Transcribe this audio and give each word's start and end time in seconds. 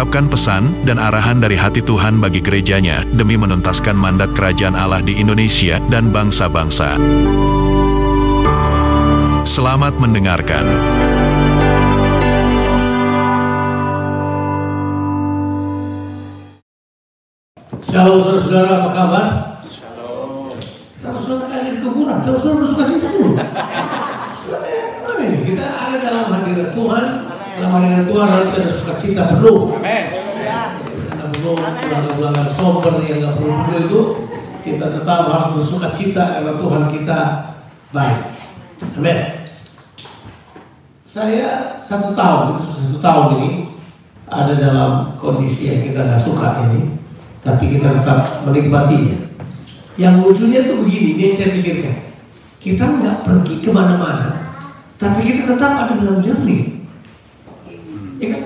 mengungkapkan 0.00 0.32
pesan 0.32 0.64
dan 0.88 0.96
arahan 0.96 1.44
dari 1.44 1.60
hati 1.60 1.84
Tuhan 1.84 2.24
bagi 2.24 2.40
gerejanya 2.40 3.04
demi 3.12 3.36
menuntaskan 3.36 3.92
mandat 3.92 4.32
kerajaan 4.32 4.72
Allah 4.72 5.04
di 5.04 5.20
Indonesia 5.20 5.76
dan 5.92 6.08
bangsa-bangsa. 6.08 6.96
Selamat 9.44 10.00
mendengarkan. 10.00 10.64
Shalom 17.92 18.24
saudara-saudara, 18.24 18.72
apa 18.80 18.90
kabar? 18.96 19.28
Shalom. 19.68 20.56
Kalau 21.04 21.20
saudara 21.20 21.60
ada 21.60 21.68
di 21.76 21.80
kuburan, 21.84 22.18
kalau 22.24 22.40
saudara 22.40 22.72
suka 22.72 22.84
kita 22.88 23.08
dulu. 23.20 23.36
Saudara, 24.48 25.24
kita 25.44 25.66
ada 25.68 25.96
dalam 26.00 26.24
hadirat 26.40 26.72
Tuhan, 26.72 27.29
dalam 27.60 27.76
hadirat 27.76 28.08
Tuhan 28.08 28.28
harus 28.32 28.50
ada 28.56 28.72
sukacita 28.72 29.22
penuh. 29.36 29.76
Amin. 29.76 30.04
Kita 30.16 31.24
perlu 31.28 31.52
belakang-belakang 31.60 32.48
sober 32.48 32.94
yang 33.04 33.20
nggak 33.20 33.34
perlu 33.36 33.52
perlu 33.52 33.78
itu, 33.84 34.00
kita 34.64 34.86
tetap 34.96 35.28
harus 35.28 35.50
bersuka 35.60 35.88
cita 35.92 36.40
karena 36.40 36.56
Tuhan 36.56 36.84
kita 36.88 37.18
baik. 37.92 38.20
Amin. 38.96 39.18
Saya 41.04 41.76
satu 41.76 42.16
tahun, 42.16 42.56
satu 42.64 42.98
tahun 43.04 43.28
ini 43.36 43.50
ada 44.30 44.54
dalam 44.56 44.92
kondisi 45.20 45.68
yang 45.68 45.80
kita 45.84 46.00
nggak 46.06 46.22
suka 46.22 46.64
ini, 46.64 46.96
tapi 47.44 47.76
kita 47.76 47.92
tetap 48.00 48.46
menikmatinya. 48.48 49.28
Yang 50.00 50.14
lucunya 50.24 50.60
tuh 50.64 50.80
begini, 50.80 51.08
ini 51.12 51.22
yang 51.28 51.36
saya 51.36 51.50
pikirkan. 51.60 51.96
Kita 52.56 52.84
nggak 52.88 53.16
pergi 53.26 53.54
ke 53.60 53.68
mana-mana, 53.68 54.48
tapi 54.96 55.28
kita 55.28 55.50
tetap 55.50 55.72
ada 55.84 55.92
dalam 55.98 56.24
journey. 56.24 56.79
Ya 58.20 58.26
kan? 58.36 58.42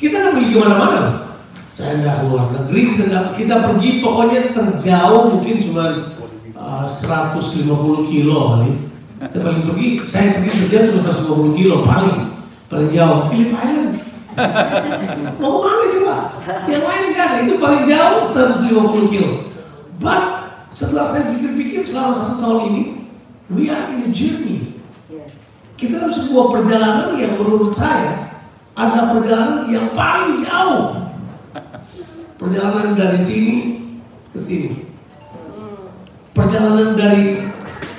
Kita 0.00 0.14
nggak 0.16 0.34
pergi 0.40 0.48
ke 0.48 0.58
mana-mana. 0.58 1.00
Saya 1.68 1.92
nggak 2.02 2.16
keluar 2.24 2.44
negeri, 2.50 2.80
kita, 2.96 3.04
nggak, 3.06 3.24
kita 3.38 3.54
pergi 3.70 3.90
pokoknya 4.02 4.40
terjauh 4.50 5.22
mungkin 5.30 5.56
cuma 5.62 5.84
uh, 6.58 6.84
150 6.88 8.10
kilo 8.10 8.38
kali. 8.56 8.72
Kita 9.18 9.38
paling 9.42 9.62
pergi, 9.68 9.86
saya 10.08 10.40
pergi 10.40 10.50
kerja 10.66 10.78
cuma 10.90 11.00
150 11.06 11.58
kilo 11.60 11.76
paling 11.86 12.18
paling 12.66 12.90
jauh 12.90 13.30
Philip 13.30 13.52
Island. 13.54 13.94
Mau 15.42 15.50
ke 15.50 15.60
mana 15.62 15.84
juga? 15.92 16.16
Yang 16.66 16.84
lain 16.86 17.04
nggak 17.14 17.26
ada, 17.26 17.38
itu 17.46 17.54
paling 17.62 17.82
jauh 17.86 18.20
150 18.26 19.12
kilo. 19.12 19.30
But 19.98 20.22
setelah 20.74 21.06
saya 21.06 21.34
pikir-pikir 21.34 21.82
selama 21.82 22.12
satu 22.14 22.34
tahun 22.38 22.60
ini, 22.70 22.82
we 23.50 23.70
are 23.70 23.90
in 23.92 24.06
a 24.06 24.10
journey. 24.10 24.78
Kita 25.78 26.02
dalam 26.02 26.10
sebuah 26.10 26.58
perjalanan 26.58 27.14
yang 27.18 27.38
menurut 27.38 27.70
saya 27.70 28.27
adalah 28.78 29.10
perjalanan 29.10 29.66
yang 29.66 29.90
paling 29.90 30.38
jauh. 30.38 31.10
Perjalanan 32.38 32.94
dari 32.94 33.18
sini 33.18 33.54
ke 34.30 34.38
sini. 34.38 34.70
Perjalanan 36.30 36.94
dari 36.94 37.50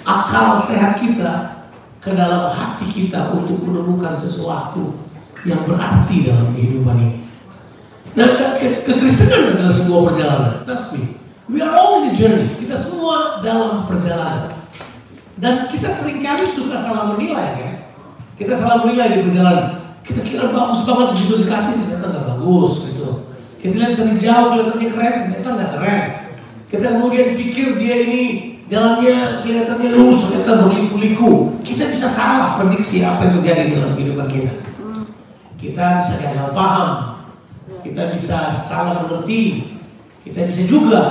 akal 0.08 0.56
sehat 0.56 1.04
kita 1.04 1.68
ke 2.00 2.16
dalam 2.16 2.56
hati 2.56 2.88
kita 2.88 3.36
untuk 3.36 3.60
menemukan 3.68 4.16
sesuatu 4.16 5.04
yang 5.44 5.68
berarti 5.68 6.32
dalam 6.32 6.56
kehidupan 6.56 6.96
ini. 6.96 7.20
Dan 8.16 8.56
ke 8.56 8.88
kekristenan 8.88 9.60
adalah 9.60 9.76
sebuah 9.76 10.02
perjalanan. 10.08 10.54
Trust 10.64 10.96
me. 10.96 11.20
We 11.52 11.60
are 11.60 11.76
all 11.76 12.00
in 12.00 12.12
the 12.12 12.14
journey. 12.16 12.56
Kita 12.56 12.80
semua 12.80 13.44
dalam 13.44 13.84
perjalanan. 13.84 14.64
Dan 15.36 15.68
kita 15.68 15.92
sering 15.92 16.24
kali 16.24 16.48
suka 16.48 16.80
salah 16.80 17.16
menilai 17.16 17.48
kan. 17.60 17.74
Kita 18.40 18.56
salah 18.56 18.88
menilai 18.88 19.20
di 19.20 19.28
perjalanan. 19.28 19.89
Kita 20.10 20.26
kira 20.26 20.50
bagus 20.50 20.90
banget 20.90 21.08
begitu 21.14 21.34
dekati 21.46 21.72
ternyata 21.86 22.06
nggak 22.10 22.26
bagus 22.34 22.74
gitu. 22.90 23.30
Kita 23.62 23.74
lihat 23.78 23.94
dari 23.94 24.16
jauh 24.18 24.48
kelihatannya 24.58 24.88
keren, 24.90 25.16
ternyata 25.30 25.50
nggak 25.54 25.72
keren. 25.78 26.04
Kita 26.66 26.86
kemudian 26.98 27.28
pikir 27.38 27.68
dia 27.78 27.96
ini 28.10 28.24
jalannya 28.66 29.46
kelihatannya 29.46 29.90
lurus, 29.94 30.26
ternyata 30.26 30.66
berliku-liku. 30.66 31.62
Kita 31.62 31.94
bisa 31.94 32.10
salah 32.10 32.58
prediksi 32.58 33.06
apa 33.06 33.30
yang 33.30 33.38
terjadi 33.38 33.78
dalam 33.78 33.94
kehidupan 33.94 34.28
kita. 34.34 34.54
Kita 35.62 35.86
bisa 36.02 36.14
gagal 36.26 36.50
paham, 36.58 36.90
kita 37.86 38.02
bisa 38.16 38.50
salah 38.50 39.06
mengerti, 39.06 39.76
kita 40.26 40.50
bisa 40.50 40.64
juga, 40.66 41.04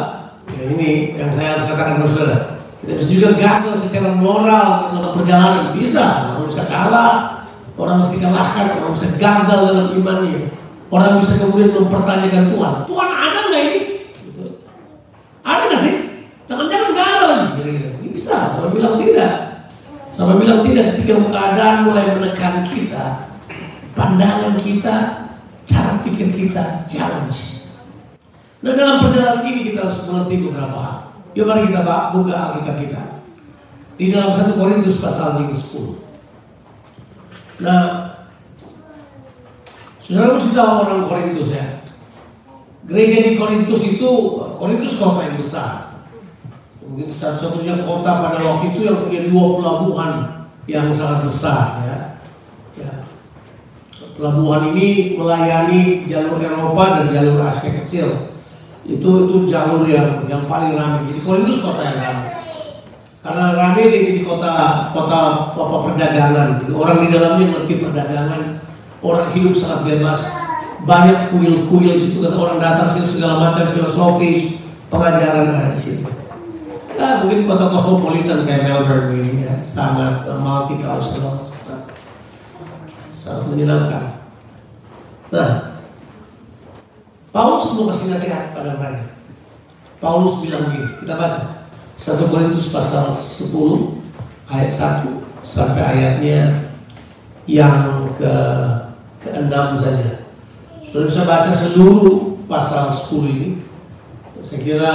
ya 0.51 0.75
ini 0.75 1.15
yang 1.15 1.31
saya 1.31 1.55
harus 1.55 1.71
katakan 1.71 2.03
kepada 2.03 2.11
saudara, 2.11 2.39
kita 2.83 2.93
bisa 2.99 3.11
juga 3.15 3.29
gagal 3.37 3.75
secara 3.87 4.11
moral 4.17 4.69
dalam 4.97 5.13
perjalanan, 5.15 5.77
bisa, 5.77 6.35
bisa 6.49 6.63
kalah, 6.65 7.38
orang 7.79 8.03
bisa 8.03 8.13
dikalahkan, 8.19 8.67
orang 8.83 8.93
bisa 8.99 9.09
gagal 9.17 9.61
dalam 9.71 9.89
imannya, 9.95 10.51
orang 10.91 11.23
bisa 11.23 11.39
kemudian 11.39 11.71
mempertanyakan 11.73 12.45
Tuhan, 12.51 12.75
Tuhan 12.91 13.11
ada 13.15 13.39
nggak 13.49 13.63
ini? 13.63 13.81
Gitu. 14.19 14.45
Ada 15.47 15.63
nggak 15.71 15.81
sih? 15.81 15.95
Jangan-jangan 16.51 16.89
nggak 16.91 17.07
ada 17.07 17.25
lagi. 17.31 17.63
Bisa, 18.11 18.37
sama 18.59 18.69
bilang 18.75 18.99
tidak. 18.99 19.35
Sama 20.11 20.33
bilang 20.43 20.67
tidak 20.67 20.99
ketika 20.99 21.15
keadaan 21.31 21.87
mulai 21.87 22.11
menekan 22.19 22.67
kita, 22.67 23.31
pandangan 23.95 24.59
kita, 24.59 24.97
cara 25.63 26.03
pikir 26.03 26.35
kita 26.35 26.83
challenge. 26.91 27.63
Nah 28.59 28.75
dalam 28.75 29.07
perjalanan 29.07 29.47
ini 29.47 29.71
kita 29.71 29.87
harus 29.87 30.03
mengerti 30.11 30.35
beberapa 30.43 30.79
hal. 30.83 30.99
Yuk 31.39 31.47
mari 31.47 31.71
kita 31.71 32.11
buka 32.11 32.35
Alkitab 32.35 32.77
kita. 32.83 33.03
Di 33.95 34.11
dalam 34.11 34.35
1 34.35 34.59
Korintus 34.59 34.99
pasal 34.99 35.47
yang 35.47 35.55
10. 35.55 36.08
Nah, 37.59 37.83
saudara 39.99 40.39
mesti 40.39 40.55
tahu 40.55 40.73
orang 40.87 41.11
Korintus 41.11 41.51
ya. 41.51 41.83
Gereja 42.87 43.19
di 43.27 43.33
Korintus 43.35 43.83
itu, 43.83 44.11
Korintus 44.55 44.95
kota 44.97 45.27
yang 45.27 45.43
besar. 45.43 46.07
Mungkin 46.81 47.13
satu-satunya 47.13 47.85
kota 47.85 48.11
pada 48.25 48.39
waktu 48.41 48.73
itu 48.73 48.89
yang 48.89 49.05
punya 49.05 49.29
dua 49.29 49.47
pelabuhan 49.61 50.13
yang 50.65 50.89
sangat 50.95 51.29
besar 51.29 51.85
ya. 51.85 51.99
ya. 52.81 52.93
Pelabuhan 54.17 54.73
ini 54.73 55.19
melayani 55.19 56.09
jalur 56.09 56.41
Eropa 56.41 57.03
dan 57.03 57.07
jalur 57.13 57.45
Asia 57.45 57.75
kecil. 57.85 58.09
Itu 58.89 59.29
itu 59.29 59.37
jalur 59.51 59.85
yang 59.85 60.25
yang 60.31 60.49
paling 60.49 60.79
ramai. 60.79 61.13
Jadi 61.13 61.21
Korintus 61.27 61.61
kota 61.61 61.83
yang 61.85 62.01
ramai. 62.01 62.38
Karena 63.29 63.77
dia 63.77 63.93
jadi 63.93 64.25
kota 64.25 64.89
kota 64.97 65.53
kota 65.53 65.77
perdagangan. 65.85 66.65
Orang 66.73 67.05
di 67.05 67.09
dalamnya 67.13 67.47
ngerti 67.53 67.75
perdagangan. 67.85 68.65
Orang 69.05 69.29
hidup 69.37 69.53
sangat 69.53 69.85
bebas. 69.85 70.33
Banyak 70.89 71.37
kuil-kuil 71.37 72.01
di 72.01 72.01
situ 72.01 72.25
kata 72.25 72.41
orang 72.41 72.57
datang 72.57 72.89
situ 72.97 73.21
segala 73.21 73.53
macam 73.53 73.77
filosofis 73.77 74.65
pengajaran 74.89 75.53
ada 75.53 75.77
di 75.77 75.81
situ. 75.85 76.09
Ya, 76.97 77.21
mungkin 77.21 77.45
kota 77.45 77.69
kosmopolitan 77.69 78.49
kayak 78.49 78.65
Melbourne 78.65 79.21
ini 79.21 79.45
ya, 79.47 79.61
sangat 79.63 80.27
uh, 80.27 80.41
multicultural, 80.41 81.47
sangat 83.15 83.45
menyenangkan. 83.47 84.19
Nah, 85.31 85.79
Paulus 87.31 87.71
mau 87.77 87.93
kasih 87.95 88.09
nasihat 88.17 88.51
pada 88.57 88.75
mereka. 88.81 89.15
Paulus 90.03 90.43
bilang 90.43 90.73
begini, 90.73 90.91
kita 91.05 91.15
baca 91.15 91.58
1 91.99 92.31
Korintus 92.31 92.71
pasal 92.71 93.19
10 93.19 93.99
ayat 94.47 94.71
1 94.71 95.19
sampai 95.43 95.83
ayatnya 95.83 96.71
yang 97.51 98.15
ke 98.15 98.35
ke-6 99.19 99.55
saja. 99.83 100.23
Sudah 100.87 101.11
bisa 101.11 101.27
baca 101.27 101.51
seluruh 101.51 102.39
pasal 102.47 102.95
10 102.95 103.35
ini. 103.35 103.49
Saya 104.47 104.61
kira 104.63 104.93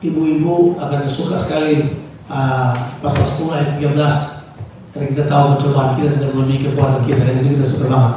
ibu-ibu 0.00 0.80
akan 0.80 1.04
suka 1.04 1.36
sekali 1.36 2.08
uh, 2.32 2.72
pasal 3.04 3.20
10 3.20 3.56
ayat 3.60 3.70
13 3.76 4.96
karena 4.96 5.06
kita 5.12 5.24
tahu 5.28 5.44
percobaan 5.54 6.00
kita 6.00 6.08
tidak 6.18 6.30
melebihi 6.34 6.72
kekuatan 6.72 7.04
kita 7.04 7.20
dan 7.20 7.36
itu 7.44 7.48
kita 7.60 7.66
suka 7.68 7.86
banget. 7.92 8.14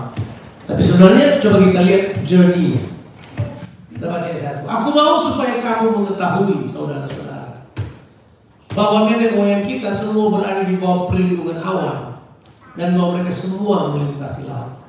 Tapi 0.64 0.82
sebenarnya 0.82 1.26
coba 1.44 1.58
kita 1.60 1.80
lihat 1.84 2.04
journey-nya. 2.24 2.84
Kita 3.92 4.06
baca 4.08 4.30
satu. 4.32 4.64
Aku 4.64 4.88
mau 4.96 5.20
supaya 5.20 5.60
kamu 5.60 5.88
mengetahui 5.92 6.64
saudara-saudara 6.64 7.23
bahwa 8.74 9.10
nenek 9.10 9.38
moyang 9.38 9.64
kita 9.66 9.94
semua 9.94 10.34
berada 10.34 10.66
di 10.66 10.76
bawah 10.82 11.10
perlindungan 11.10 11.62
awan 11.62 12.18
dan 12.74 12.98
bahwa 12.98 13.22
mereka 13.22 13.34
semua 13.34 13.94
melintasi 13.94 14.50
laut. 14.50 14.82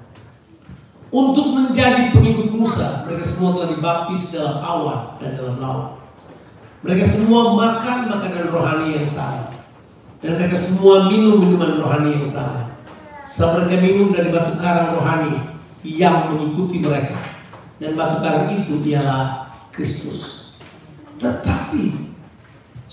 Untuk 1.14 1.54
menjadi 1.54 2.10
pengikut 2.10 2.50
Musa, 2.50 3.06
mereka 3.06 3.22
semua 3.28 3.54
telah 3.54 3.68
dibaptis 3.70 4.34
dalam 4.34 4.56
awan 4.58 5.00
dan 5.22 5.30
dalam 5.38 5.56
laut. 5.62 5.86
Mereka 6.82 7.04
semua 7.06 7.54
makan 7.54 7.98
makanan 8.12 8.50
rohani 8.50 8.98
yang 8.98 9.08
sama. 9.08 9.54
Dan 10.20 10.40
mereka 10.40 10.56
semua 10.56 11.08
minum 11.12 11.38
minuman 11.38 11.80
rohani 11.80 12.18
yang 12.18 12.28
sama. 12.28 12.72
Mereka 13.24 13.76
minum 13.80 14.12
dari 14.12 14.28
batu 14.32 14.58
karang 14.58 14.98
rohani 14.98 15.54
yang 15.86 16.34
mengikuti 16.34 16.82
mereka. 16.82 17.16
Dan 17.78 17.94
batu 17.94 18.20
karang 18.20 18.52
itu 18.58 18.84
ialah 18.84 19.54
Kristus. 19.70 20.52
Tetapi 21.22 21.63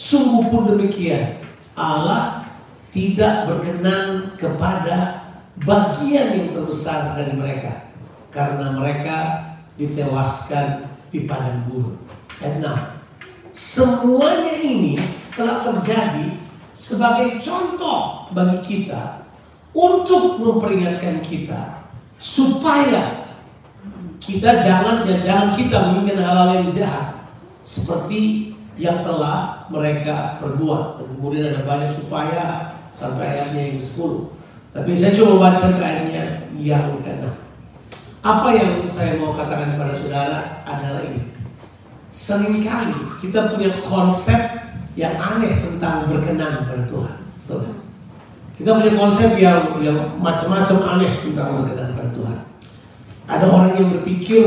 sungguh 0.02 0.50
pun 0.50 0.74
demikian. 0.74 1.38
Allah 1.78 2.50
tidak 2.90 3.46
berkenan 3.46 4.34
kepada 4.42 5.30
bagian 5.62 6.34
yang 6.34 6.48
terbesar 6.58 7.14
dari 7.14 7.38
mereka. 7.38 7.94
Karena 8.34 8.74
mereka 8.74 9.18
ditewaskan 9.78 10.90
di 11.14 11.30
padang 11.30 11.70
gurun. 11.70 11.96
Nah, 12.64 12.98
semuanya 13.54 14.58
ini 14.58 14.98
telah 15.38 15.62
terjadi 15.68 16.42
sebagai 16.74 17.38
contoh 17.44 18.32
bagi 18.34 18.60
kita 18.66 19.28
untuk 19.76 20.40
memperingatkan 20.40 21.22
kita 21.24 21.86
supaya 22.16 23.36
kita 24.22 24.64
jangan 24.64 25.04
jangan 25.08 25.50
kita 25.56 25.78
menginginkan 25.92 26.24
hal-hal 26.24 26.50
yang 26.62 26.72
jahat 26.72 27.08
seperti 27.64 28.51
yang 28.80 29.04
telah 29.04 29.68
mereka 29.68 30.40
perbuat. 30.40 31.02
Dan 31.02 31.08
kemudian 31.18 31.46
ada 31.52 31.64
banyak 31.68 31.92
supaya 31.92 32.44
sampai 32.92 33.26
ayatnya 33.40 33.76
yang 33.76 33.80
10. 33.82 34.32
Tapi 34.72 34.92
saya 34.96 35.12
coba 35.20 35.52
baca 35.52 35.68
ayatnya 35.80 36.24
yang 36.56 36.96
ke-6. 37.04 37.26
Apa 38.22 38.50
yang 38.54 38.86
saya 38.86 39.18
mau 39.18 39.34
katakan 39.34 39.76
kepada 39.76 39.94
saudara 39.98 40.40
adalah 40.64 41.02
ini. 41.04 41.26
Seringkali 42.14 43.24
kita 43.24 43.56
punya 43.56 43.82
konsep 43.88 44.40
yang 44.94 45.16
aneh 45.18 45.64
tentang 45.64 46.06
berkenan 46.12 46.70
pada 46.70 46.84
Tuhan. 46.86 47.18
Tuhan. 47.50 47.76
Kita 48.62 48.78
punya 48.78 48.94
konsep 48.94 49.32
yang 49.42 49.82
yang 49.82 50.22
macam-macam 50.22 50.78
aneh 50.86 51.26
tentang 51.26 51.48
berkenan 51.66 51.90
pada 51.98 52.10
Tuhan. 52.14 52.40
Ada 53.26 53.46
orang 53.50 53.74
yang 53.80 53.90
berpikir 53.96 54.44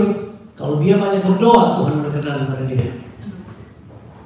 kalau 0.55 0.79
dia 0.79 0.94
banyak 0.94 1.25
berdoa 1.26 1.82
Tuhan 1.82 1.94
berkenan 2.06 2.47
pada 2.47 2.65
dia. 2.71 3.04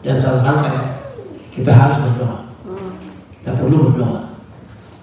Dan 0.09 0.17
sama-sama 0.17 0.73
ya, 0.73 0.83
kita 1.53 1.69
harus 1.69 2.01
berdoa. 2.01 2.49
Kita 3.37 3.61
perlu 3.61 3.93
berdoa. 3.93 4.41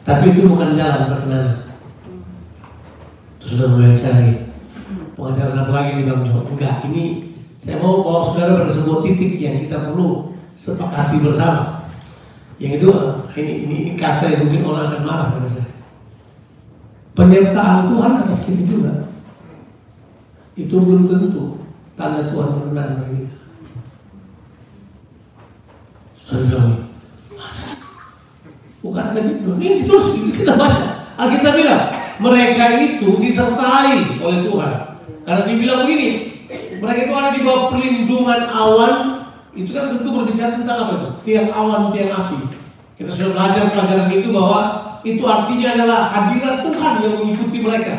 Tapi 0.02 0.34
itu 0.34 0.50
bukan 0.50 0.74
jalan 0.74 1.13
berkenan. 1.13 1.46
Itu 3.38 3.46
sudah 3.54 3.68
mulai 3.78 3.94
cari 3.94 4.50
pengajaran 5.13 5.62
apa 5.62 5.72
lagi 5.78 5.92
nih 6.02 6.06
Bang 6.10 6.25
Jo? 6.25 6.42
Enggak, 6.50 6.90
ini 6.90 7.04
saya 7.62 7.78
mau 7.86 8.02
bawa 8.02 8.34
saudara 8.34 8.66
pada 8.66 8.74
sebuah 8.74 9.06
titik 9.06 9.38
yang 9.38 9.62
kita 9.62 9.94
perlu 9.94 10.34
sepakati 10.57 11.22
bersama. 11.22 11.86
Yang 12.57 12.81
kedua, 12.81 12.98
ini, 13.38 13.54
ini, 13.62 13.75
ini 13.86 13.92
kata 13.94 14.25
yang 14.25 14.50
mungkin 14.50 14.66
orang 14.66 14.86
akan 14.90 15.02
marah 15.06 15.28
pada 15.38 15.50
saya. 15.54 15.69
Penyertaan 17.13 17.94
Tuhan 17.94 18.12
atas 18.25 18.42
kita 18.50 18.63
juga. 18.66 18.94
Itu 20.57 20.81
belum 20.81 21.06
tentu 21.06 21.62
tanda 21.94 22.34
Tuhan 22.34 22.50
berkenan 22.57 23.06
bagi 23.06 23.18
kita. 23.22 23.34
Saudara 26.25 26.50
bilang, 26.50 26.69
masa? 27.38 27.77
Bukan 28.81 29.06
lagi 29.13 29.33
belum 29.45 29.57
ini 29.62 29.86
kita 30.33 30.57
baca. 30.57 31.13
Alkitab 31.22 31.54
bilang 31.54 31.83
mereka 32.18 32.66
itu 32.81 33.10
disertai 33.22 34.18
oleh 34.18 34.39
Tuhan. 34.50 34.74
Karena 35.22 35.44
dibilang 35.45 35.80
begini, 35.86 36.10
mereka 36.81 37.00
itu 37.06 37.13
ada 37.13 37.30
di 37.38 37.42
bawah 37.45 37.63
perlindungan 37.69 38.42
awan. 38.50 38.95
Itu 39.54 39.72
kan 39.72 39.95
tentu 39.95 40.10
berbicara 40.12 40.57
tentang 40.57 40.77
apa 40.81 40.94
itu? 40.98 41.10
Tiang 41.30 41.50
awan, 41.54 41.94
tiang 41.94 42.12
api. 42.12 42.38
Kita 42.98 43.10
sudah 43.13 43.30
belajar 43.38 43.63
pelajaran 43.71 44.10
itu 44.12 44.30
bahwa 44.33 44.62
itu 45.06 45.24
artinya 45.24 45.68
adalah 45.78 46.00
hadirat 46.10 46.56
Tuhan 46.66 46.94
yang 47.06 47.16
mengikuti 47.21 47.57
mereka. 47.62 47.95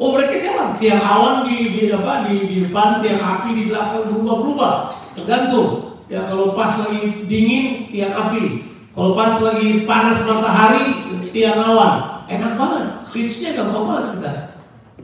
Oh 0.00 0.16
mereka 0.16 0.42
jalan 0.42 0.68
tiang 0.74 1.02
awan 1.04 1.46
di, 1.46 1.56
di 1.76 1.82
apa 1.94 2.26
di, 2.26 2.34
di 2.50 2.56
depan, 2.66 2.98
tiang 2.98 3.20
api 3.22 3.48
di 3.54 3.62
belakang 3.70 4.10
berubah-berubah. 4.10 4.72
Tergantung. 5.14 5.89
Ya 6.10 6.26
kalau 6.26 6.58
pas 6.58 6.74
lagi 6.74 7.22
dingin 7.30 7.86
tiang 7.94 8.10
api, 8.10 8.66
kalau 8.98 9.14
pas 9.14 9.38
lagi 9.38 9.86
panas 9.86 10.18
matahari 10.26 10.82
tiang 11.30 11.62
awan. 11.62 12.26
Enak 12.26 12.58
banget. 12.58 12.86
Switchnya 13.06 13.58
gampang 13.58 13.86
banget 13.86 14.06
kita. 14.18 14.32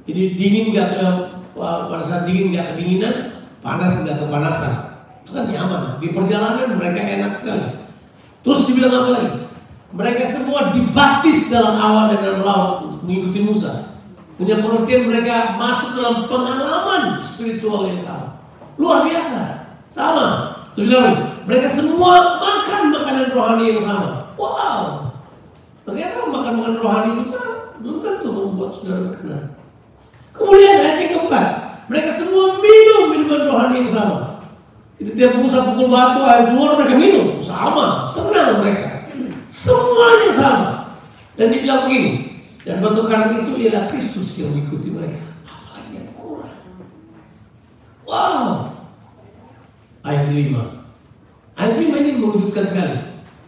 Jadi 0.07 0.23
dingin 0.35 0.65
nggak 0.75 0.89
ke 0.99 1.07
pada 1.55 2.03
saat 2.03 2.27
dingin 2.27 2.51
nggak 2.51 2.75
kedinginan, 2.75 3.15
panas 3.63 4.03
nggak 4.03 4.19
kepanasan. 4.19 4.75
Itu 5.23 5.31
kan 5.35 5.47
nyaman. 5.47 6.03
Di 6.03 6.11
perjalanan 6.11 6.75
mereka 6.75 7.01
enak 7.03 7.33
sekali. 7.39 7.87
Terus 8.43 8.67
dibilang 8.67 8.95
apa 8.95 9.11
lagi? 9.15 9.31
Mereka 9.95 10.23
semua 10.27 10.75
dibaptis 10.75 11.51
dalam 11.51 11.75
awan 11.79 12.15
dan 12.15 12.21
dalam 12.23 12.43
laut 12.43 12.71
untuk 12.87 13.01
mengikuti 13.07 13.43
Musa. 13.43 13.95
Punya 14.37 14.61
pengertian 14.61 15.09
mereka 15.09 15.55
masuk 15.59 15.97
dalam 15.97 16.29
pengalaman 16.29 17.23
spiritual 17.25 17.91
yang 17.91 18.03
sama. 18.03 18.39
Luar 18.77 19.07
biasa. 19.09 19.41
Sama. 19.91 20.56
Terus 20.77 20.93
mereka 21.49 21.69
semua 21.73 22.37
makan 22.37 22.93
makanan 22.93 23.33
rohani 23.33 23.65
yang 23.73 23.81
sama. 23.81 24.37
Wow. 24.37 25.09
Ternyata 25.89 26.29
makan 26.29 26.53
makanan 26.61 26.79
rohani 26.85 27.11
juga 27.25 27.43
belum 27.81 27.99
tentu 28.05 28.29
membuat 28.29 28.71
saudara 28.77 29.09
berkenan. 29.09 29.57
Kemudian 30.37 30.85
ayat 30.85 30.97
yang 31.01 31.13
keempat, 31.17 31.49
mereka 31.89 32.11
semua 32.13 32.61
minum 32.61 33.03
minuman 33.09 33.49
rohani 33.49 33.89
yang 33.89 33.93
sama. 33.97 34.17
Jadi 35.01 35.11
tiap 35.17 35.33
Musa 35.41 35.65
pukul 35.65 35.89
batu 35.89 36.21
air 36.29 36.53
keluar 36.53 36.77
mereka 36.77 36.95
minum 37.01 37.41
sama, 37.41 38.13
senang 38.13 38.61
mereka. 38.61 39.09
Semuanya 39.49 40.31
sama. 40.37 40.71
Dan 41.37 41.53
dibilang 41.53 41.89
begini, 41.89 42.13
dan 42.65 42.85
batu 42.85 43.05
karang 43.09 43.45
itu 43.45 43.53
ialah 43.65 43.89
Kristus 43.93 44.41
yang 44.41 44.53
mengikuti 44.53 44.93
mereka. 44.93 45.25
Apalagi 45.45 45.93
yang 46.01 46.09
kurang. 46.17 46.57
Wow. 48.05 48.76
Ayat 50.07 50.31
5. 50.31 51.59
Ayat 51.59 51.75
5 51.83 51.99
ini 51.99 52.11
mengejutkan 52.15 52.63
sekali. 52.63 52.97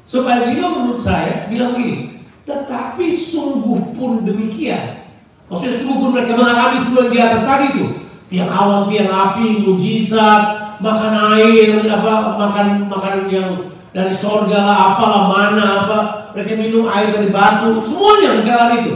So 0.03 0.27
ayat 0.27 0.51
5 0.51 0.59
menurut 0.59 0.99
saya 0.99 1.47
bilang 1.47 1.79
begini, 1.79 2.27
tetapi 2.43 3.15
sungguh 3.15 3.95
pun 3.95 4.27
demikian. 4.27 5.07
Maksudnya 5.47 5.77
sungguh 5.79 5.99
pun 6.03 6.11
mereka 6.19 6.35
mengalami 6.35 6.83
semua 6.83 7.07
yang 7.07 7.13
di 7.15 7.21
atas 7.23 7.43
tadi 7.47 7.67
itu. 7.79 7.87
Tiang 8.29 8.51
awan, 8.51 8.91
tiang 8.91 9.09
api, 9.09 9.65
mujizat, 9.65 10.43
makan 10.83 11.15
air, 11.39 11.81
apa 11.89 12.37
makan 12.37 12.67
makanan 12.91 13.25
yang 13.33 13.51
dari 13.95 14.13
sorga 14.13 14.59
lah, 14.61 14.79
apalah 14.93 15.23
mana 15.33 15.65
apa, 15.87 15.99
mereka 16.37 16.61
minum 16.61 16.85
air 16.93 17.09
dari 17.09 17.33
batu, 17.33 17.81
semuanya 17.89 18.37
mereka 18.37 18.53
alami 18.53 18.77
itu. 18.85 18.95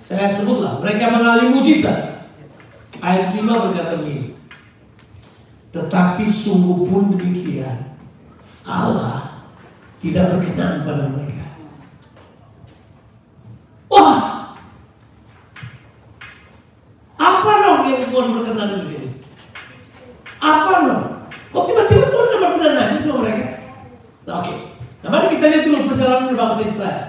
Saya 0.00 0.32
sebutlah, 0.32 0.80
mereka 0.80 1.12
mengalami 1.12 1.52
mujizat. 1.52 2.24
Ayat 3.02 3.34
5 3.36 3.44
berkata 3.44 4.00
begini. 4.00 4.31
Tetapi 5.72 6.28
sungguh 6.28 6.84
pun 6.84 7.16
demikian, 7.16 7.96
Allah 8.68 9.48
tidak 10.04 10.36
berkenan 10.36 10.84
pada 10.84 11.08
mereka. 11.08 11.48
Wah, 13.88 14.20
apa 17.16 17.50
dong 17.64 17.82
yang 17.88 18.04
Tuhan 18.12 18.28
berkenan 18.36 18.68
di 18.84 18.86
sini? 18.92 19.08
Apa 20.44 20.72
dong? 20.84 21.04
Kok 21.56 21.64
tiba-tiba 21.72 22.04
Tuhan 22.04 22.28
tidak 22.28 22.50
berkenan 22.52 22.76
aja 22.76 22.96
sama 23.00 23.18
mereka? 23.24 23.46
Nah, 24.28 24.34
oke. 24.44 24.54
Nah, 25.02 25.08
mari 25.08 25.26
kita 25.34 25.44
lihat 25.48 25.64
dulu 25.64 25.78
perjalanan 25.88 26.36
bangsa 26.36 26.62
Israel. 26.68 27.02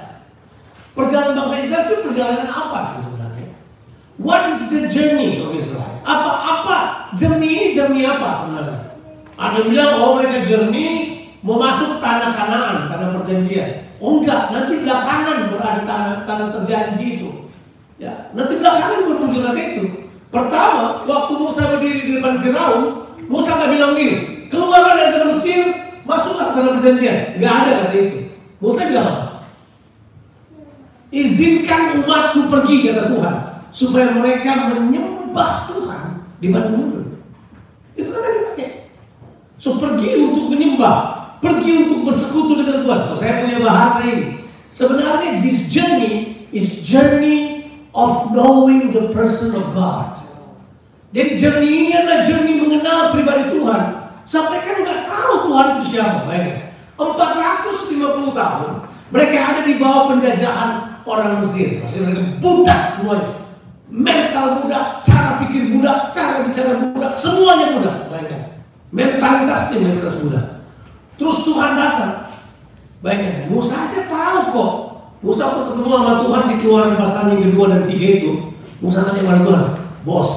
Perjalanan 0.96 1.36
bangsa 1.36 1.58
Israel 1.68 1.84
itu 1.84 1.96
perjalanan 2.08 2.48
apa 2.48 2.78
sih 2.96 3.00
sebenarnya? 3.12 3.48
What 4.24 4.56
is 4.56 4.62
the 4.72 4.88
journey 4.88 5.44
of 5.44 5.52
Israel? 5.52 6.00
Apa 6.08 6.32
apa 6.32 6.78
journey 7.84 8.08
apa 8.08 8.30
sebenarnya? 8.40 8.80
Ada 9.36 9.56
yang 9.60 9.68
bilang 9.76 9.92
oh 10.00 10.12
mereka 10.16 10.40
journey 10.48 10.88
mau 11.44 11.60
masuk 11.60 12.00
tanah 12.00 12.32
Kanaan, 12.32 12.88
tanah 12.88 13.08
perjanjian. 13.20 13.92
Oh 14.00 14.24
enggak, 14.24 14.56
nanti 14.56 14.80
belakangan 14.80 15.52
berada 15.52 15.82
tanah 15.84 16.14
tanah 16.24 16.48
terjanji 16.56 17.20
itu. 17.20 17.30
Ya, 18.00 18.32
nanti 18.32 18.60
belakangan 18.60 19.08
bermuncul 19.08 19.44
lagi 19.44 19.64
itu. 19.76 19.84
Pertama, 20.32 21.06
waktu 21.06 21.34
Musa 21.38 21.62
berdiri 21.76 22.00
di 22.08 22.12
depan 22.18 22.42
Firaun, 22.42 23.06
Musa 23.28 23.52
nggak 23.54 23.72
bilang 23.76 23.94
gini, 23.94 24.16
keluarlah 24.50 24.96
dari 24.98 25.28
Mesir, 25.30 25.62
masuklah 26.08 26.52
ke 26.52 26.54
tanah 26.58 26.72
perjanjian. 26.80 27.18
Nggak 27.40 27.54
ada 27.54 27.72
kata 27.84 27.96
itu. 28.00 28.20
Musa 28.64 28.82
bilang 28.88 29.08
apa? 29.08 29.26
Izinkan 31.14 32.02
umatku 32.02 32.50
pergi 32.50 32.76
kata 32.90 33.04
Tuhan 33.14 33.36
supaya 33.70 34.08
mereka 34.18 34.74
menyembah 34.74 35.70
Tuhan 35.70 36.06
di 36.42 36.48
mana 36.50 36.68
mundur. 36.74 37.03
Itu 37.94 38.10
kan 38.10 38.22
yang 38.22 38.36
dipakai. 38.42 38.70
So 39.62 39.80
pergi 39.80 40.10
untuk 40.20 40.52
menyembah, 40.52 40.98
pergi 41.40 41.72
untuk 41.88 42.12
bersekutu 42.12 42.60
dengan 42.60 42.84
Tuhan. 42.84 43.00
Kalau 43.08 43.18
saya 43.18 43.34
punya 43.46 43.60
bahasa 43.64 44.00
ini, 44.06 44.50
sebenarnya 44.74 45.40
this 45.46 45.72
journey 45.72 46.46
is 46.52 46.82
journey 46.84 47.70
of 47.94 48.34
knowing 48.34 48.92
the 48.92 49.14
person 49.14 49.54
of 49.56 49.66
God. 49.78 50.18
Jadi 51.14 51.38
journey 51.38 51.70
ini 51.70 51.92
adalah 51.94 52.26
journey 52.26 52.58
mengenal 52.58 53.14
pribadi 53.14 53.54
Tuhan. 53.54 53.84
Sampai 54.26 54.66
kan 54.66 54.82
nggak 54.82 55.02
tahu 55.06 55.34
Tuhan 55.52 55.68
itu 55.78 55.84
siapa? 55.94 56.20
Baik. 56.26 56.74
450 56.98 58.34
tahun 58.34 58.72
mereka 59.14 59.38
ada 59.38 59.62
di 59.62 59.78
bawah 59.78 60.10
penjajahan 60.10 60.72
orang 61.06 61.46
Mesir. 61.46 61.86
Mesir 61.86 62.02
mereka 62.10 62.42
budak 62.42 62.90
semuanya. 62.90 63.43
Mental 63.94 64.66
budak, 64.66 65.06
cara 65.06 65.38
pikir 65.46 65.70
budak, 65.70 66.10
cara 66.10 66.50
bicara 66.50 66.82
budak, 66.82 67.14
semuanya 67.14 67.78
budak. 67.78 67.98
Bayangkan. 68.10 68.42
Mentalitasnya 68.90 69.78
mentalitas 69.86 70.18
budak. 70.26 70.46
Terus 71.22 71.38
Tuhan 71.46 71.72
datang. 71.78 72.14
Bayangkan, 73.06 73.54
Musa 73.54 73.86
aja 73.86 74.02
tahu 74.10 74.40
kok. 74.50 74.74
Musa 75.22 75.46
waktu 75.46 75.62
ketemu 75.72 75.88
sama 75.94 76.14
Tuhan 76.26 76.44
di 76.50 76.56
keluaran 76.60 76.96
pasal 76.98 77.24
yang 77.32 77.42
kedua 77.48 77.66
dan 77.70 77.82
tiga 77.86 78.08
itu. 78.18 78.32
Musa 78.82 79.08
tanya 79.08 79.24
kepada 79.24 79.42
Tuhan, 79.48 79.64
bos, 80.04 80.32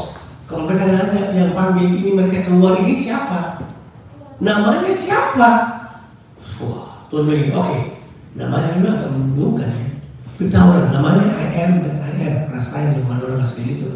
kalau 0.46 0.70
mereka 0.70 0.86
nanya 0.86 1.34
yang 1.34 1.50
panggil 1.50 1.90
ini 1.90 2.14
mereka 2.14 2.46
keluar 2.46 2.78
ini 2.78 2.94
siapa? 3.02 3.58
Namanya 4.38 4.94
siapa? 4.94 5.50
Wah, 6.62 7.02
Tuhan 7.10 7.26
bilang, 7.26 7.58
oke, 7.58 7.78
namanya 8.38 8.68
memang 8.78 8.94
agak 8.94 9.10
membingungkan 9.10 9.68
ya. 9.74 9.88
Lah, 10.36 10.92
namanya 10.92 11.32
I 11.32 11.46
am 11.64 11.72
dan 11.80 11.96
I 12.04 12.12
am. 12.28 12.36
Rasain 12.52 13.00
di 13.00 13.02
mana 13.08 13.24
orang 13.24 13.44
asli 13.44 13.80
itu. 13.80 13.88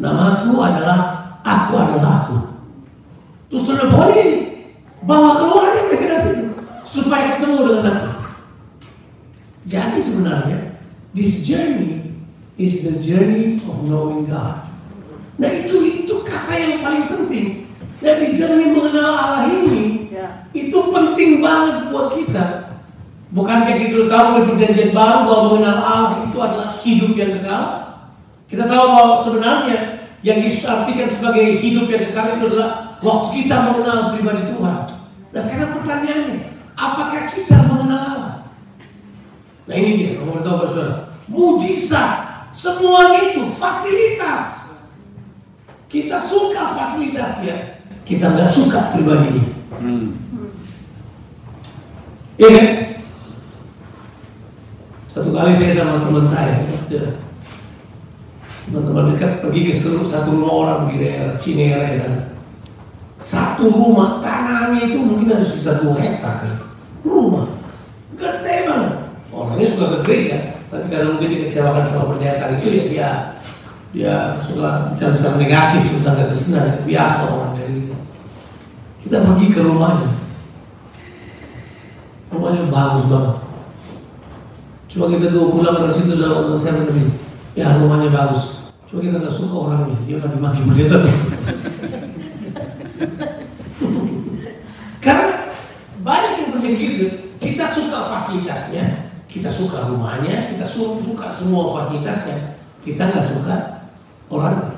Namaku 0.00 0.56
adalah 0.56 1.00
aku 1.44 1.72
adalah 1.76 2.12
aku. 2.24 2.38
Terus 3.52 3.68
bilang, 3.68 4.08
ini, 4.16 4.26
bawa 5.04 5.36
keluar 5.36 5.76
mereka 5.90 6.24
situ. 6.24 6.48
Supaya 6.88 7.36
ketemu 7.36 7.60
dengan 7.60 7.84
aku. 7.92 8.10
Jadi 9.68 10.00
sebenarnya, 10.00 10.58
this 11.12 11.44
journey 11.44 12.16
is 12.56 12.80
the 12.84 12.96
journey 13.04 13.60
of 13.68 13.84
knowing 13.84 14.24
God. 14.24 14.64
Nah 15.40 15.48
itu 15.48 16.04
itu 16.04 16.14
kata 16.24 16.52
yang 16.56 16.84
paling 16.84 17.04
penting. 17.08 17.68
Jadi 18.00 18.36
journey 18.36 18.72
mengenal 18.76 19.12
Allah 19.12 19.44
ini 19.48 20.08
Ya. 20.10 20.44
itu 20.52 20.74
penting 20.74 21.40
banget 21.40 21.88
buat 21.94 22.12
kita. 22.18 22.59
Bukankah 23.30 23.78
kita 23.78 24.10
tahu 24.10 24.28
di 24.34 24.42
perjanjian 24.50 24.90
baru 24.90 25.18
bahwa 25.22 25.42
mengenal 25.54 25.78
Allah 25.78 26.14
itu 26.26 26.38
adalah 26.42 26.68
hidup 26.82 27.12
yang 27.14 27.30
kekal? 27.38 27.64
Kita 28.50 28.66
tahu 28.66 28.86
bahwa 28.90 29.14
sebenarnya 29.22 29.78
yang 30.26 30.42
Yesus 30.42 30.66
artikan 30.66 31.06
sebagai 31.06 31.62
hidup 31.62 31.86
yang 31.86 32.10
kekal 32.10 32.26
itu 32.34 32.44
adalah 32.50 32.98
waktu 32.98 33.26
kita 33.38 33.56
mengenal 33.70 33.98
pribadi 34.18 34.42
Tuhan. 34.50 34.78
Nah 35.30 35.42
sekarang 35.46 35.70
pertanyaannya, 35.78 36.38
apakah 36.74 37.22
kita 37.30 37.56
mengenal 37.70 38.00
Allah? 38.02 38.34
Nah 39.70 39.74
ini 39.78 39.90
dia, 40.02 40.18
beritahu 40.18 40.66
pada 40.66 40.70
saudara. 40.74 40.94
Mujizat, 41.30 42.12
semuanya 42.50 43.30
itu 43.30 43.46
fasilitas. 43.54 44.74
Kita 45.86 46.18
suka 46.18 46.74
fasilitasnya, 46.74 47.78
kita 48.02 48.26
nggak 48.34 48.50
suka 48.50 48.90
pribadinya. 48.90 49.46
Iya 52.34 52.48
kan? 52.50 52.68
Satu 55.10 55.34
kali 55.34 55.50
saya 55.58 55.74
sama 55.74 56.06
teman 56.06 56.22
saya, 56.22 56.62
ya, 56.86 57.18
teman-teman 58.70 59.10
dekat 59.10 59.42
pergi 59.42 59.66
ke 59.66 59.74
seluruh 59.74 60.06
satu 60.06 60.38
rumah 60.38 60.54
orang 60.54 60.80
di 60.94 61.02
daerah 61.02 61.34
Cinere 61.34 61.98
sana. 61.98 62.38
Satu 63.18 63.74
rumah 63.74 64.22
tanahnya 64.22 64.86
itu 64.86 65.02
mungkin 65.02 65.34
ada 65.34 65.42
sekitar 65.42 65.82
dua 65.82 65.98
hektar 65.98 66.46
kan. 66.46 66.54
Rumah 67.02 67.50
gede 68.14 68.56
banget. 68.70 68.94
Orangnya 69.34 69.66
suka 69.66 69.98
ke 69.98 69.98
gereja, 70.06 70.38
tapi 70.70 70.86
karena 70.86 71.18
mungkin 71.18 71.42
dikecewakan 71.42 71.82
sama 71.82 72.14
pernyataan 72.14 72.62
itu 72.62 72.66
ya 72.70 72.84
dia 72.86 73.08
dia 73.90 74.14
suka 74.38 74.94
bicara-bicara 74.94 75.36
negatif 75.42 75.82
tentang 75.98 76.16
kekristenan 76.22 76.86
biasa 76.86 77.20
orang 77.34 77.52
dari 77.58 77.74
itu. 77.82 77.96
Kita 79.02 79.26
pergi 79.26 79.46
ke 79.50 79.60
rumahnya, 79.66 80.10
rumahnya 82.30 82.70
bagus 82.70 83.10
banget. 83.10 83.49
Cuma 84.90 85.06
kita 85.06 85.30
dua 85.30 85.54
pulang 85.54 85.86
dari 85.86 85.94
situ 85.94 86.18
sama 86.18 86.50
teman 86.50 86.58
saya 86.58 86.82
tadi, 86.82 87.14
ya 87.54 87.78
rumahnya 87.78 88.10
bagus. 88.10 88.66
Cuma 88.90 89.06
kita 89.06 89.22
nggak 89.22 89.30
suka 89.30 89.54
orangnya, 89.54 89.94
dia 90.02 90.18
lagi 90.18 90.38
maki 90.42 90.66
pendeta. 90.66 90.98
Karena 95.04 95.54
banyak 96.02 96.32
yang 96.42 96.50
terjadi 96.58 96.74
gitu, 96.74 97.06
kita 97.38 97.64
suka 97.70 98.10
fasilitasnya, 98.10 99.14
kita 99.30 99.46
suka 99.46 99.86
rumahnya, 99.86 100.58
kita 100.58 100.66
su- 100.66 100.98
suka 101.06 101.30
semua 101.30 101.70
fasilitasnya, 101.78 102.58
kita 102.82 103.14
nggak 103.14 103.30
suka 103.30 103.86
orangnya. 104.26 104.74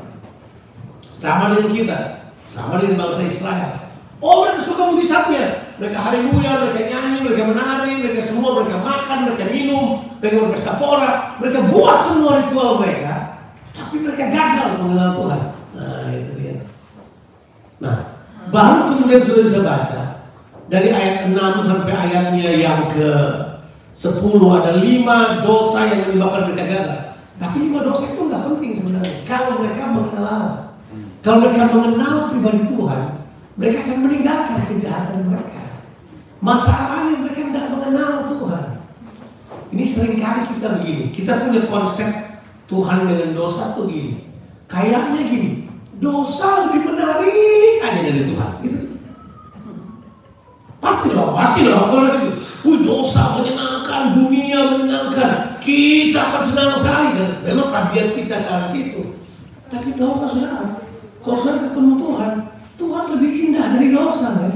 Sama 1.16 1.56
dengan 1.56 1.72
kita, 1.72 1.98
sama 2.44 2.84
dengan 2.84 3.08
bangsa 3.08 3.24
Israel. 3.24 3.72
Mereka 4.20 4.60
suka 4.62 4.82
mujizatnya, 4.92 5.61
mereka 5.82 5.98
haleluya, 5.98 6.52
mereka 6.62 6.82
nyanyi, 6.94 7.18
mereka 7.26 7.42
menari, 7.50 7.92
mereka 7.98 8.22
semua, 8.30 8.62
mereka 8.62 8.78
makan, 8.78 9.18
mereka 9.26 9.44
minum, 9.50 9.98
mereka 10.22 10.36
berpesta 10.46 10.78
pora, 10.78 11.34
mereka 11.42 11.58
buat 11.74 11.98
semua 12.06 12.38
ritual 12.38 12.78
mereka, 12.78 13.42
tapi 13.74 13.98
mereka 13.98 14.30
gagal 14.30 14.78
mengenal 14.78 15.10
Tuhan. 15.18 15.42
Nah 15.74 16.06
itu 16.14 16.32
dia. 16.38 16.54
Nah, 17.82 17.96
baru 18.54 18.94
kemudian 18.94 19.26
sudah 19.26 19.42
bisa 19.42 19.60
baca 19.66 20.02
dari 20.70 20.94
ayat 20.94 21.26
6 21.26 21.66
sampai 21.66 21.90
ayatnya 21.98 22.48
yang 22.62 22.86
ke 22.94 23.10
10 23.98 24.22
ada 24.38 24.78
lima 24.78 25.42
dosa 25.42 25.90
yang 25.90 26.06
menyebabkan 26.06 26.42
mereka 26.46 26.62
gagal. 26.70 27.00
Tapi 27.42 27.56
lima 27.58 27.82
dosa 27.82 28.06
itu 28.06 28.22
nggak 28.30 28.44
penting 28.46 28.72
sebenarnya. 28.78 29.14
Kalau 29.26 29.58
mereka 29.58 29.82
mengenal 29.90 30.42
kalau 31.26 31.38
mereka 31.42 31.74
mengenal 31.74 32.14
pribadi 32.30 32.70
Tuhan, 32.70 33.02
mereka 33.58 33.78
akan 33.82 33.98
meninggalkan 33.98 34.58
kejahatan 34.70 35.26
mereka. 35.26 35.62
Masalahnya 36.42 37.22
mereka 37.22 37.54
tidak 37.54 37.70
mengenal 37.70 38.26
Tuhan. 38.26 38.66
Ini 39.70 39.84
sering 39.86 40.18
kali 40.18 40.42
kita 40.58 40.82
begini, 40.82 41.04
kita 41.14 41.46
punya 41.46 41.70
konsep 41.70 42.10
Tuhan 42.66 43.06
dengan 43.06 43.30
dosa 43.30 43.78
tuh 43.78 43.86
gini. 43.86 44.26
Kayaknya 44.66 45.22
gini, 45.22 45.50
dosa 46.02 46.66
lebih 46.66 46.90
menarik 46.90 47.78
aja 47.78 48.00
dari 48.02 48.22
Tuhan. 48.26 48.50
Gitu. 48.58 48.80
Pasti 50.82 51.08
dong, 51.14 51.30
pasti 51.30 51.60
dong. 51.62 51.86
Kalau 51.86 52.10
wih 52.66 52.78
dosa 52.82 53.38
menyenangkan, 53.38 54.02
dunia 54.18 54.58
menyenangkan, 54.74 55.62
kita 55.62 56.18
akan 56.18 56.42
senang 56.42 56.74
sekali. 56.74 57.22
Memang 57.46 57.70
tabiat 57.70 58.18
kita 58.18 58.36
ke 58.42 58.50
arah 58.50 58.66
situ. 58.66 59.14
Tapi 59.70 59.94
tahu 59.94 60.26
saudara, 60.26 60.82
kalau 61.22 61.38
saudara 61.38 61.70
ketemu 61.70 61.92
Tuhan, 62.02 62.32
Tuhan 62.74 63.04
lebih 63.14 63.30
indah 63.46 63.66
dari 63.78 63.88
dosa, 63.94 64.28
kan? 64.42 64.52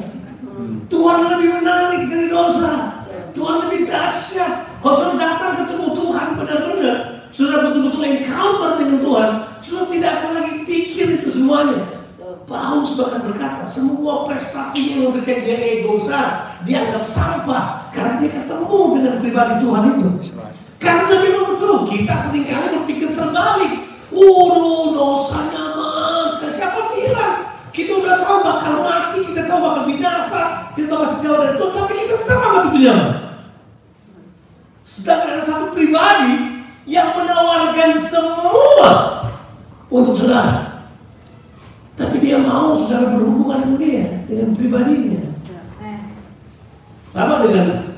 Tuhan 0.87 1.19
lebih 1.27 1.51
menarik 1.63 2.03
dari 2.07 2.27
dosa. 2.31 3.03
Tuhan 3.35 3.57
lebih 3.69 3.91
dahsyat. 3.91 4.81
Kalau 4.81 4.97
saudara 5.03 5.19
datang 5.19 5.53
ketemu 5.67 5.87
Tuhan 5.99 6.27
benar-benar, 6.39 6.99
sudah 7.35 7.59
betul-betul 7.69 8.03
encounter 8.07 8.71
dengan 8.79 8.99
Tuhan, 9.03 9.31
sudah 9.61 9.85
tidak 9.91 10.11
akan 10.23 10.31
lagi 10.39 10.55
pikir 10.65 11.07
itu 11.21 11.29
semuanya. 11.29 11.83
Paulus 12.47 12.95
bahkan 12.95 13.27
berkata, 13.27 13.67
semua 13.67 14.23
prestasi 14.31 14.95
yang 14.95 15.11
memberikan 15.11 15.43
dia 15.43 15.59
ego 15.59 15.99
besar, 15.99 16.55
dianggap 16.63 17.03
sampah 17.11 17.91
karena 17.91 18.23
dia 18.23 18.31
ketemu 18.39 18.81
dengan 18.95 19.15
pribadi 19.19 19.55
Tuhan 19.67 19.83
itu. 19.99 20.09
Karena 20.79 21.15
memang 21.19 21.45
betul, 21.59 21.91
kita 21.91 22.15
sering 22.23 22.47
kali 22.47 22.67
berpikir 22.79 23.19
terbalik. 23.19 23.91
Oh, 24.15 24.95
dosa 24.95 25.51
nyaman. 25.51 26.31
Sekali 26.31 26.55
siapa 26.55 26.81
bilang? 26.95 27.46
Kita 27.77 27.93
udah 27.93 28.25
tahu 28.25 28.39
bakal 28.41 28.75
mati, 28.89 29.21
kita 29.29 29.45
tahu 29.45 29.61
bakal 29.61 29.85
binasa, 29.85 30.73
kita 30.73 30.89
tahu 30.89 31.05
masih 31.05 31.19
jauh 31.21 31.39
dari 31.45 31.55
Tuhan, 31.61 31.73
tapi 31.77 31.93
kita 31.93 32.15
tetap 32.25 32.39
anggap 32.41 32.65
itu 32.73 32.79
nyaman. 32.89 33.13
Sedangkan 34.89 35.29
ada 35.37 35.45
satu 35.45 35.67
pribadi 35.77 36.65
yang 36.89 37.13
menawarkan 37.13 38.01
semua 38.01 38.91
untuk 39.93 40.17
saudara. 40.17 40.89
Tapi 42.01 42.17
dia 42.25 42.41
mau 42.41 42.73
saudara 42.73 43.13
berhubungan 43.13 43.61
dengan 43.61 43.77
dia, 43.77 44.05
dengan 44.25 44.57
pribadinya. 44.57 45.23
Sama 47.13 47.45
dengan 47.45 47.93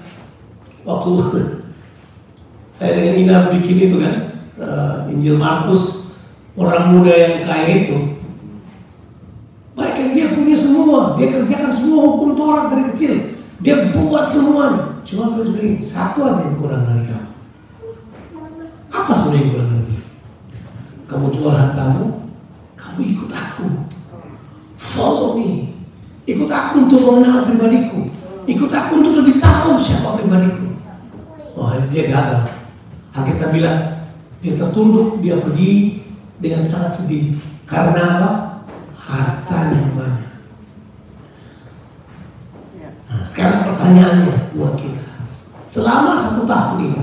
waktu 0.82 1.10
saya 2.82 2.90
dengan 2.98 3.14
Ina 3.14 3.36
bikin 3.54 3.94
itu 3.94 3.96
kan, 4.02 4.14
eh, 4.58 5.14
Injil 5.14 5.38
Markus, 5.38 6.18
orang 6.58 6.98
muda 6.98 7.14
yang 7.14 7.46
kaya 7.46 7.86
itu. 7.86 8.17
Yang 9.78 10.10
dia 10.14 10.26
punya 10.30 10.56
semua, 10.56 11.00
dia 11.18 11.28
kerjakan 11.34 11.72
semua 11.74 12.00
hukum 12.06 12.38
Taurat 12.38 12.70
dari 12.70 12.84
kecil. 12.94 13.12
Dia 13.58 13.90
buat 13.90 14.30
semuanya. 14.30 15.02
Cuma 15.02 15.34
terus 15.34 15.56
begini, 15.56 15.82
satu 15.88 16.22
aja 16.22 16.46
yang 16.46 16.56
kurang 16.62 16.86
dari 16.86 17.02
kamu. 17.10 17.30
Apa 18.94 19.12
sebenarnya 19.16 19.40
yang 19.42 19.50
kurang 19.50 19.68
dari 19.74 19.84
dia? 19.90 20.02
Kamu 21.10 21.26
jual 21.34 21.54
hartamu, 21.56 22.06
kamu 22.78 23.00
ikut 23.18 23.30
aku. 23.34 23.66
Follow 24.78 25.34
me. 25.40 25.74
Ikut 26.28 26.50
aku 26.52 26.74
untuk 26.86 27.00
mengenal 27.02 27.48
pribadiku. 27.50 28.06
Ikut 28.46 28.70
aku 28.70 28.92
untuk 29.02 29.14
lebih 29.18 29.42
tahu 29.42 29.80
siapa 29.80 30.20
pribadiku. 30.20 30.76
Oh, 31.58 31.74
dia 31.90 32.04
gagal. 32.06 32.54
Alkitab 33.16 33.50
bilang, 33.50 33.80
dia 34.38 34.54
tertunduk, 34.54 35.18
dia 35.24 35.40
pergi 35.42 36.04
dengan 36.38 36.62
sangat 36.62 37.02
sedih. 37.02 37.42
Karena 37.66 38.04
apa? 38.20 38.32
Hartanya 39.08 39.88
banyak. 39.96 40.32
Nah, 43.08 43.24
sekarang 43.32 43.64
pertanyaannya 43.88 44.52
buat 44.52 44.74
kita. 44.76 45.04
Selama 45.68 46.12
satu 46.20 46.44
tahun 46.44 46.76
ini, 46.92 47.00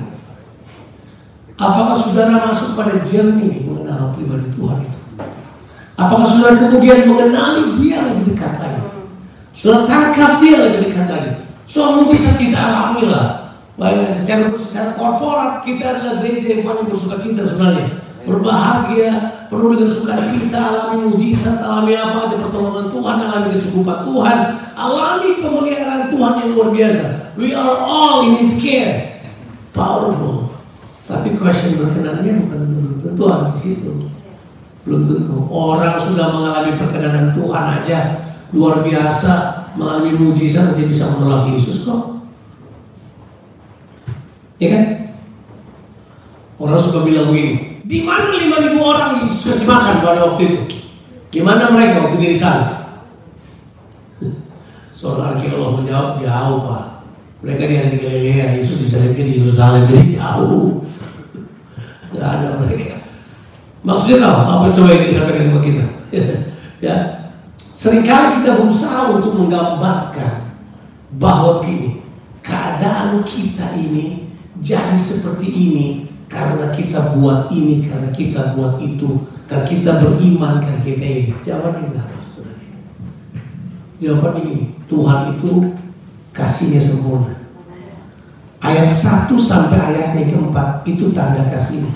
apakah 1.58 1.98
saudara 1.98 2.46
masuk 2.46 2.78
pada 2.78 3.02
journey 3.02 3.66
mengenal 3.66 4.14
pribadi 4.14 4.54
Tuhan 4.54 4.86
itu? 4.86 5.02
Apakah 5.98 6.28
saudara 6.30 6.70
kemudian 6.70 7.10
mengenali 7.10 7.82
dia 7.82 8.06
lebih 8.06 8.38
dekat 8.38 8.54
lagi? 8.62 8.86
Saudara 9.58 9.90
tangkap 9.90 10.32
dia 10.46 10.58
lebih 10.62 10.80
dekat 10.90 11.08
lagi. 11.10 11.32
So 11.66 12.06
mujizat 12.06 12.38
kita 12.38 12.58
alami 12.58 13.10
lah. 13.10 13.58
Secara, 14.22 14.54
secara 14.56 14.90
korporat 14.96 15.66
kita 15.66 15.84
adalah 15.84 16.22
gereja 16.22 16.48
yang 16.54 16.64
paling 16.70 16.88
bersuka 16.94 17.18
cinta 17.18 17.44
sebenarnya. 17.44 18.05
Berbahagia, 18.26 19.46
penuh 19.54 19.78
dengan 19.78 19.94
sukacita, 19.94 20.58
alami 20.58 21.14
mujizat, 21.14 21.62
alami 21.62 21.94
apa 21.94 22.34
di 22.34 22.42
pertolongan 22.42 22.90
Tuhan, 22.90 23.18
alami 23.22 23.48
kecukupan 23.54 24.00
Tuhan, 24.02 24.38
alami 24.74 25.30
pemeliharaan 25.46 26.04
Tuhan 26.10 26.34
yang 26.42 26.50
luar 26.58 26.70
biasa. 26.74 27.06
We 27.38 27.54
are 27.54 27.78
all 27.78 28.26
in 28.26 28.42
His 28.42 28.58
care, 28.58 29.22
powerful. 29.72 30.50
Tapi 31.06 31.38
question 31.38 31.78
berkenannya 31.78 32.50
bukan 32.50 32.60
belum 32.66 32.94
tentu 33.06 33.24
ada 33.30 33.54
di 33.54 33.60
situ. 33.62 34.10
Belum 34.86 35.06
tentu. 35.06 35.46
Orang 35.50 36.02
sudah 36.02 36.34
mengalami 36.34 36.82
perkenanan 36.82 37.34
Tuhan 37.38 37.66
aja 37.82 38.00
luar 38.54 38.82
biasa, 38.82 39.34
mengalami 39.78 40.18
mujizat 40.18 40.74
dia 40.74 40.90
bisa 40.90 41.14
menolak 41.14 41.54
Yesus 41.54 41.86
kok. 41.86 42.26
Ya 44.58 44.70
kan? 44.72 44.86
Orang 46.56 46.80
suka 46.80 47.04
bilang 47.04 47.36
begini, 47.36 47.65
di 47.86 48.02
mana 48.02 48.34
lima 48.34 48.58
ribu 48.66 48.82
orang 48.82 49.30
Yesus 49.30 49.62
kasih 49.62 49.68
makan 49.70 50.02
pada 50.02 50.20
waktu 50.26 50.42
itu? 50.50 50.62
Di 51.30 51.40
mana 51.46 51.70
mereka 51.70 52.10
waktu 52.10 52.18
di 52.18 52.34
sana? 52.34 52.98
Seorang 54.96 55.38
arkeolog 55.38 55.84
menjawab, 55.84 56.18
jauh 56.18 56.66
pak. 56.66 56.86
Mereka 57.46 57.62
di 57.70 57.76
di 57.94 57.98
Galilea, 58.02 58.58
Yesus 58.58 58.90
bisa 58.90 59.06
di 59.06 59.38
Yerusalem, 59.38 59.86
jadi 59.86 60.18
jauh. 60.18 60.82
Gak 62.16 62.26
ada 62.26 62.58
mereka. 62.58 63.06
Maksudnya 63.86 64.26
tahu 64.26 64.38
apa 64.50 64.66
coba 64.74 64.90
yang 64.90 65.04
disampaikan 65.06 65.46
kepada 65.46 65.62
kita? 65.62 65.86
ya, 66.90 66.96
sering 67.78 68.02
kali 68.02 68.42
kita 68.42 68.66
berusaha 68.66 69.14
untuk 69.14 69.46
menggambarkan 69.46 70.58
bahwa 71.22 71.62
gini, 71.62 72.02
keadaan 72.42 73.22
kita 73.30 73.78
ini 73.78 74.26
jadi 74.66 74.98
seperti 74.98 75.54
ini 75.54 76.15
karena 76.28 76.74
kita 76.74 77.18
buat 77.18 77.54
ini, 77.54 77.86
karena 77.86 78.10
kita 78.12 78.58
buat 78.58 78.82
itu, 78.82 79.30
karena 79.46 79.66
kita 79.70 79.92
beriman, 80.02 80.62
karena 80.64 80.82
kita 80.82 81.06
ini. 81.06 81.34
Jawabannya 81.46 81.82
enggak. 81.94 82.08
Jawabannya 83.96 84.42
ini, 84.44 84.64
Tuhan 84.92 85.20
itu 85.38 85.52
kasihnya 86.36 86.82
sempurna. 86.84 87.34
Ayat 88.60 88.90
1 88.90 89.30
sampai 89.38 89.78
ayat 89.78 90.18
yang 90.18 90.34
keempat 90.34 90.82
itu 90.90 91.14
tanda 91.14 91.48
kasihnya. 91.54 91.94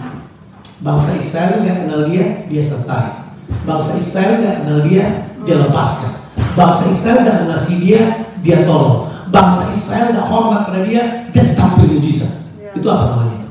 Bangsa 0.79 1.17
Israel 1.19 1.59
nggak 1.59 1.77
kenal 1.83 2.01
dia, 2.07 2.25
dia 2.48 2.63
sertai. 2.63 3.36
Bangsa 3.67 4.00
Israel 4.00 4.39
nggak 4.39 4.57
kenal 4.63 4.79
dia, 4.88 5.05
dia 5.43 5.55
lepaskan. 5.59 6.13
Bangsa 6.55 6.83
Israel 6.93 7.19
nggak 7.25 7.39
mengasihi 7.43 7.79
dia, 7.83 8.01
dia 8.39 8.57
tolong. 8.63 9.12
Bangsa 9.27 9.75
Israel 9.75 10.15
nggak 10.15 10.27
hormat 10.29 10.62
pada 10.71 10.81
dia, 10.88 11.27
dia 11.36 11.43
tampil 11.51 12.00
mujizat. 12.00 12.48
Itu 12.71 12.88
apa 12.88 13.03
namanya 13.12 13.36
itu? 13.43 13.50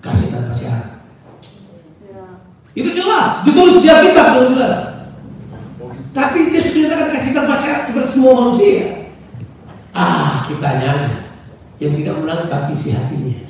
Kasih 0.00 0.28
tanpa 0.32 0.54
syarat. 0.54 0.88
Itu 2.74 2.94
jelas, 2.94 3.42
ditulis 3.42 3.82
di 3.82 3.88
Alkitab 3.90 4.26
belum 4.38 4.50
jelas. 4.54 4.76
Tapi 6.10 6.50
dia 6.50 6.62
sudah 6.62 6.94
akan 6.94 7.08
kasih 7.14 7.32
tanpa 7.34 7.54
syarat 7.62 7.82
kepada 7.90 8.06
semua 8.06 8.32
manusia. 8.46 9.10
Ah, 9.90 10.46
kita 10.46 10.62
aja 10.62 10.92
yang 11.82 11.92
tidak 11.98 12.14
menangkap 12.22 12.70
isi 12.70 12.94
hatinya. 12.94 13.46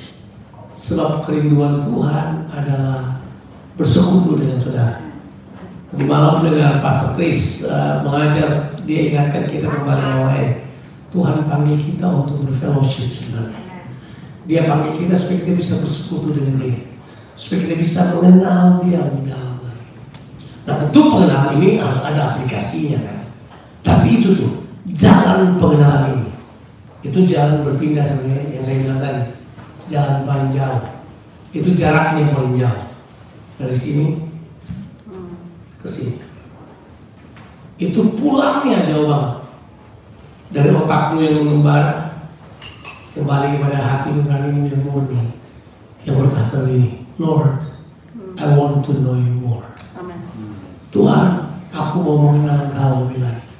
Sebab 0.73 1.29
kerinduan 1.29 1.85
Tuhan 1.85 2.49
adalah 2.49 3.21
bersekutu 3.77 4.41
dengan 4.41 4.57
saudara. 4.57 5.01
Di 5.91 6.05
malam 6.07 6.41
dengan 6.47 6.81
Pastor 6.81 7.19
Chris 7.19 7.67
uh, 7.67 8.01
mengajar, 8.07 8.79
dia 8.87 9.11
ingatkan 9.11 9.51
kita 9.51 9.67
kembali 9.69 10.01
bahwa 10.01 10.31
eh, 10.39 10.65
Tuhan 11.11 11.51
panggil 11.51 11.77
kita 11.83 12.07
untuk 12.07 12.47
berfellowship 12.47 13.11
sebenarnya. 13.11 13.61
Dia 14.47 14.71
panggil 14.71 15.05
kita 15.05 15.15
supaya 15.19 15.39
kita 15.45 15.53
bisa 15.59 15.75
bersekutu 15.83 16.39
dengan 16.39 16.63
dia. 16.63 16.90
Supaya 17.41 17.65
kita 17.65 17.77
bisa 17.81 18.01
mengenal 18.13 18.85
dia 18.85 19.01
lebih 19.01 19.33
dalam 19.33 19.65
lagi. 19.65 19.89
Nah 20.69 20.75
tentu 20.77 21.01
pengenalan 21.09 21.57
ini 21.57 21.81
harus 21.81 22.05
ada 22.05 22.37
aplikasinya 22.37 23.01
kan. 23.01 23.19
Tapi 23.81 24.21
itu 24.21 24.37
tuh, 24.37 24.53
jalan 24.93 25.57
pengenalan 25.57 26.21
ini. 26.21 26.31
Itu 27.01 27.25
jalan 27.25 27.65
berpindah 27.65 28.05
sebenarnya 28.05 28.61
yang 28.61 28.65
saya 28.65 28.77
bilang 28.85 29.01
tadi 29.01 29.23
jalan 29.89 30.29
paling 30.29 30.51
jauh. 30.53 30.85
Itu 31.57 31.73
jaraknya 31.73 32.37
paling 32.37 32.61
jauh. 32.61 32.85
Dari 33.57 33.77
sini 33.77 34.07
ke 35.81 35.89
sini. 35.89 36.21
Itu 37.81 38.21
pulangnya 38.21 38.85
jauh 38.85 39.09
banget. 39.09 39.35
Dari 40.53 40.71
otakmu 40.77 41.25
yang 41.25 41.41
mengembara 41.41 42.21
kembali 43.17 43.57
kepada 43.57 43.81
hati 43.81 44.13
nuranimu 44.13 44.69
yang 44.69 44.83
murni 44.85 45.41
yang 46.05 46.17
berkata 46.17 46.65
ini, 46.69 47.00
Lord, 47.21 47.61
I 48.41 48.57
want 48.57 48.81
to 48.89 48.93
know 49.05 49.13
you 49.13 49.37
more. 49.45 49.69
Tuhan, 50.89 51.53
aku 51.69 51.97
mau 52.01 52.17
mengenal 52.33 52.73
Engkau 52.73 53.05
lebih 53.05 53.21
lagi. 53.21 53.53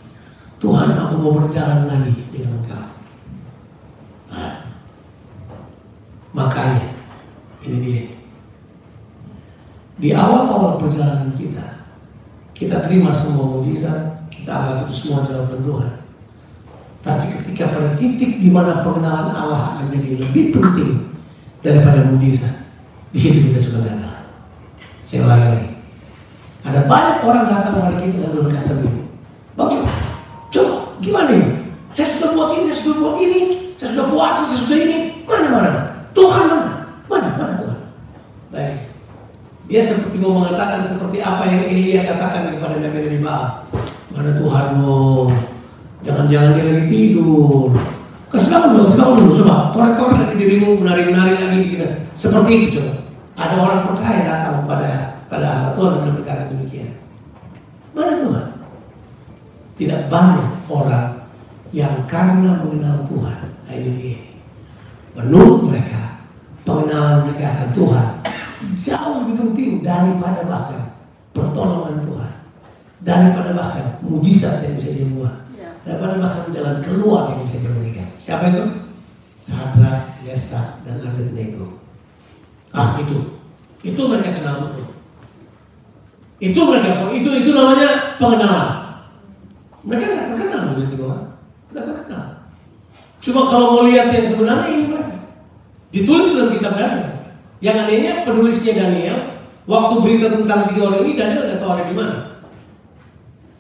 Tuhan, 0.57 0.97
aku 0.97 1.15
mau 1.21 1.33
berjalan 1.37 1.85
lagi 1.85 2.25
dengan 2.33 2.65
Engkau. 2.65 2.89
Nah, 4.33 4.65
Makanya, 6.33 6.89
ini 7.69 7.79
dia. 7.85 8.03
Di 10.01 10.09
awal-awal 10.17 10.81
perjalanan 10.81 11.37
kita, 11.37 11.85
kita 12.57 12.89
terima 12.89 13.13
semua 13.13 13.61
mujizat, 13.61 14.25
kita 14.33 14.49
anggap 14.49 14.89
itu 14.89 14.95
semua 14.97 15.29
jawaban 15.29 15.61
Tuhan. 15.61 15.95
Tapi 17.05 17.25
ketika 17.37 17.77
pada 17.77 17.93
titik 18.01 18.41
di 18.41 18.49
mana 18.49 18.81
pengenalan 18.81 19.37
Allah 19.37 19.77
akan 19.77 19.93
jadi 19.93 20.17
lebih 20.17 20.57
penting 20.57 21.13
daripada 21.61 22.09
mujizat, 22.09 22.60
di 23.11 23.19
situ 23.19 23.39
kita 23.51 23.61
sudah 23.61 23.83
gagal. 23.87 24.17
Saya 25.07 25.21
ulangi 25.27 25.47
lagi. 25.51 25.71
Ada 26.61 26.81
banyak 26.87 27.17
orang 27.25 27.45
datang 27.49 27.73
kepada 27.75 27.97
kita 28.05 28.19
sambil 28.21 28.43
berkata 28.47 28.73
begini, 28.77 29.03
Bang 29.57 29.71
coba, 30.53 30.75
gimana 31.01 31.31
ini? 31.35 31.49
Saya 31.91 32.07
sudah 32.15 32.31
buat 32.37 32.49
ini, 32.55 32.63
saya 32.71 32.79
sudah 32.79 32.97
buat 33.01 33.17
ini, 33.19 33.41
saya 33.81 33.89
sudah 33.97 34.07
puasa, 34.13 34.43
saya 34.47 34.61
sudah 34.63 34.79
ini, 34.79 34.99
mana 35.27 35.47
mana? 35.51 35.71
Tuhan 36.13 36.45
mana? 36.47 36.71
Mana 37.09 37.29
mana 37.35 37.53
Tuhan? 37.59 37.79
Baik. 38.55 38.77
Dia 39.71 39.81
seperti 39.87 40.17
mau 40.19 40.43
mengatakan 40.43 40.83
seperti 40.83 41.19
apa 41.23 41.43
yang 41.47 41.63
Elia 41.71 42.03
katakan 42.03 42.59
kepada 42.59 42.83
Nabi 42.83 42.99
Nabi 43.07 43.19
Baal. 43.23 43.47
Mana 44.11 44.31
Tuhanmu? 44.37 45.31
Jangan-jangan 46.03 46.59
dia 46.59 46.65
lagi 46.67 46.87
tidur. 46.91 47.71
Kasih 48.31 48.51
bangun 48.51 48.71
dulu, 48.75 48.87
kasih. 48.91 49.43
Coba, 49.43 49.57
torek-torek 49.75 50.17
lagi 50.23 50.35
dirimu, 50.39 50.79
menari-menari 50.79 51.35
lagi. 51.39 51.61
Gitu. 51.71 51.87
Seperti 52.15 52.51
itu 52.55 52.69
coba. 52.79 53.00
Ada 53.41 53.55
orang 53.57 53.89
percaya 53.89 54.21
datang 54.29 54.69
pada 54.69 54.91
pada 55.33 55.47
hamba 55.49 55.69
Tuhan 55.73 55.97
dan 56.05 56.13
berkata 56.21 56.43
demikian. 56.53 57.01
Mana 57.97 58.21
Tuhan? 58.21 58.47
Tidak 59.81 60.01
banyak 60.13 60.53
orang 60.69 61.25
yang 61.73 62.05
karena 62.05 62.61
mengenal 62.61 63.09
Tuhan. 63.09 63.41
Nah, 63.65 63.73
ini 63.73 63.91
dia. 63.97 64.21
Menurut 65.17 65.73
mereka, 65.73 66.29
pengenalan 66.69 67.33
mereka 67.33 67.45
akan 67.49 67.69
Tuhan 67.73 68.07
jauh 68.77 69.25
lebih 69.25 69.35
penting 69.41 69.73
daripada 69.81 70.45
bahkan 70.45 71.01
pertolongan 71.33 72.05
Tuhan. 72.05 72.33
Daripada 73.01 73.57
bahkan 73.57 73.97
mujizat 74.05 74.61
yang 74.69 74.77
bisa 74.77 74.93
dia 74.93 75.09
buat. 75.17 75.49
Daripada 75.89 76.21
bahkan 76.21 76.45
jalan 76.53 76.77
keluar 76.85 77.33
yang 77.33 77.49
bisa 77.49 77.57
dia 77.65 77.73
berikan. 77.73 78.09
Siapa 78.21 78.45
itu? 78.53 78.65
Sadra, 79.41 80.21
Yesa, 80.21 80.85
dan 80.85 81.01
Abednego. 81.01 81.80
Ah 82.71 82.99
itu, 83.03 83.43
itu 83.83 84.01
mereka 84.07 84.39
kenal 84.39 84.71
betul. 84.71 84.87
Itu 86.41 86.61
mereka, 86.71 87.11
itu 87.13 87.29
itu 87.43 87.51
namanya 87.53 88.17
pengenalan. 88.17 88.71
Mereka 89.85 90.05
nggak 90.07 90.29
terkenal 90.37 90.63
begitu 90.77 90.95
doang, 91.01 91.25
nggak 91.75 91.85
terkenal. 91.85 92.25
Cuma 93.21 93.41
kalau 93.53 93.67
mau 93.77 93.85
lihat 93.91 94.15
yang 94.15 94.27
sebenarnya 94.31 94.69
ini 94.73 94.85
mereka 94.89 95.17
ditulis 95.91 96.33
dalam 96.33 96.53
kitab 96.57 96.75
Daniel. 96.79 97.13
Yang 97.61 97.77
anehnya 97.85 98.13
penulisnya 98.25 98.73
Daniel, 98.73 99.19
waktu 99.69 99.95
berita 100.01 100.27
tentang 100.33 100.73
tiga 100.73 100.81
orang 100.89 101.03
ini 101.05 101.13
Daniel 101.19 101.45
nggak 101.45 101.61
tahu 101.61 101.71
ada 101.77 101.85
di 101.85 101.95
mana. 101.97 102.17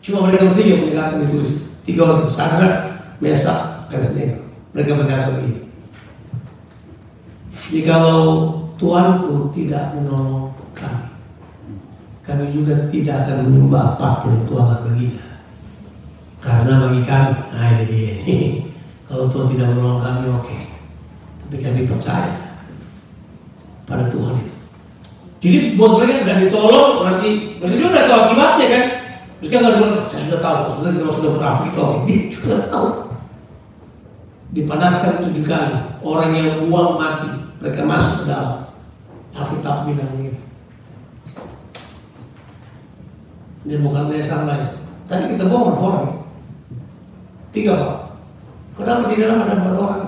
Cuma 0.01 0.19
mereka 0.25 0.57
bertiga 0.57 0.81
punya 0.81 0.95
kata 0.97 1.15
ditulis 1.21 1.53
tiga 1.85 2.01
orang, 2.09 2.33
Sadrak, 2.33 2.75
Mesak, 3.21 3.61
Abednego. 3.93 4.49
Mereka 4.73 4.91
berkata 4.97 5.37
begini. 5.37 5.61
Jikalau 7.71 8.25
Tuanku 8.81 9.53
tidak 9.53 9.93
menolong 9.93 10.57
kami, 10.73 11.13
kami 12.25 12.45
juga 12.49 12.89
tidak 12.89 13.29
akan 13.29 13.45
menyembah 13.45 14.01
apa 14.01 14.25
pun 14.25 14.49
Tuhan 14.49 14.89
baginya. 14.89 15.27
Karena 16.41 16.89
bagi 16.89 17.03
kami, 17.05 17.33
nah 17.53 17.69
ini 17.77 17.85
dia. 17.93 18.13
Kalau 19.13 19.29
Tuhan 19.29 19.53
tidak 19.53 19.77
menolong 19.77 20.01
kami, 20.01 20.25
oke. 20.33 20.59
Tapi 21.45 21.57
kami 21.61 21.81
percaya 21.85 22.33
pada 23.85 24.09
Tuhan 24.09 24.41
itu. 24.41 24.57
Jadi 25.41 25.59
buat 25.77 26.01
mereka 26.01 26.25
nggak 26.25 26.41
ditolong, 26.49 27.05
nanti 27.05 27.61
mereka 27.61 27.75
juga 27.77 27.91
nggak 27.93 28.07
tahu 28.09 28.21
akibatnya 28.25 28.67
kan. 28.73 28.85
Mereka 29.41 29.55
nggak 29.61 29.75
bilang, 29.77 29.97
saya 30.09 30.21
sudah 30.25 30.41
tahu, 30.41 30.59
sudah 30.73 30.91
kalau 30.97 31.13
sudah 31.13 31.31
pernah 31.37 31.53
pergi 31.61 31.73
dia 32.09 32.21
sudah 32.33 32.61
tahu. 32.73 32.89
Dipanaskan 34.57 35.15
tujuh 35.29 35.45
kali, 35.45 35.77
orang 36.01 36.31
yang 36.33 36.51
buang 36.65 36.97
mati, 36.97 37.29
mereka 37.61 37.83
masuk 37.85 38.25
ke 38.25 38.25
dalam. 38.33 38.70
Alkitab 39.35 39.87
bilang 39.87 40.13
ini. 40.19 40.33
Ini 43.67 43.77
bukan 43.85 44.09
saya 44.11 44.25
sampai. 44.25 44.61
Tadi 45.07 45.35
kita 45.37 45.45
bawa 45.51 45.75
berapa 45.75 45.83
orang? 45.85 46.09
Tiga 47.51 47.73
pak. 47.77 47.97
Kenapa 48.79 49.11
di 49.11 49.17
dalam 49.21 49.43
ada 49.45 49.55
empat 49.59 49.75
orang? 49.77 50.03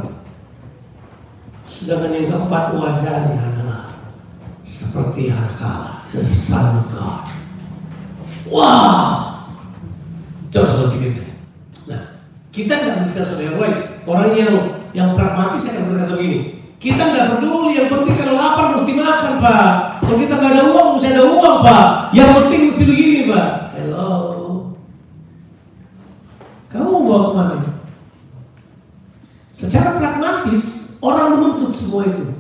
Sedangkan 1.67 2.15
yang 2.15 2.31
keempat 2.31 2.65
wajahnya 2.79 3.37
adalah 3.43 3.99
seperti 4.63 5.35
of 6.79 6.87
God. 6.95 7.27
Wah, 8.53 9.49
coba 10.53 10.67
sudah 10.71 10.89
pikir. 10.95 11.35
Nah, 11.91 12.23
kita 12.55 12.73
nggak 12.73 12.97
yang 13.43 13.59
baik. 13.59 13.79
Orang 14.07 14.31
yang 14.39 14.55
yang 14.93 15.09
pragmatis 15.19 15.73
akan 15.73 15.91
berkata 15.91 16.15
begini. 16.21 16.62
Kita 16.83 16.99
nggak 16.99 17.39
peduli, 17.39 17.79
yang 17.79 17.87
penting 17.95 18.19
kalau 18.19 18.35
lapar 18.35 18.75
mesti 18.75 18.93
makan, 18.99 19.39
Pak. 19.39 20.03
Kalau 20.03 20.19
kita 20.19 20.35
nggak 20.35 20.53
ada 20.59 20.65
uang, 20.67 20.89
mesti 20.99 21.09
ada 21.15 21.25
uang, 21.31 21.57
Pak. 21.63 21.87
Yang 22.11 22.31
penting 22.35 22.61
mesti 22.67 22.83
begini, 22.91 23.21
Pak. 23.31 23.49
Hello. 23.79 24.11
Kamu 26.75 26.87
mau 26.91 27.03
bawa 27.07 27.23
ke 27.23 27.33
mana? 27.39 27.71
Secara 29.55 29.95
pragmatis, 29.95 30.99
orang 30.99 31.39
menuntut 31.39 31.71
semua 31.71 32.03
itu. 32.03 32.35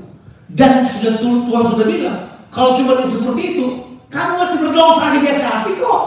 Dan 0.51 0.91
sudah 0.91 1.23
Tuhan 1.23 1.65
sudah 1.71 1.87
bilang, 1.87 2.21
kalau 2.51 2.75
cuma 2.75 3.07
seperti 3.07 3.43
itu, 3.55 3.67
kamu 4.11 4.43
masih 4.43 4.59
berdosa 4.59 5.15
di 5.15 5.21
kasih 5.23 5.75
kok. 5.79 6.03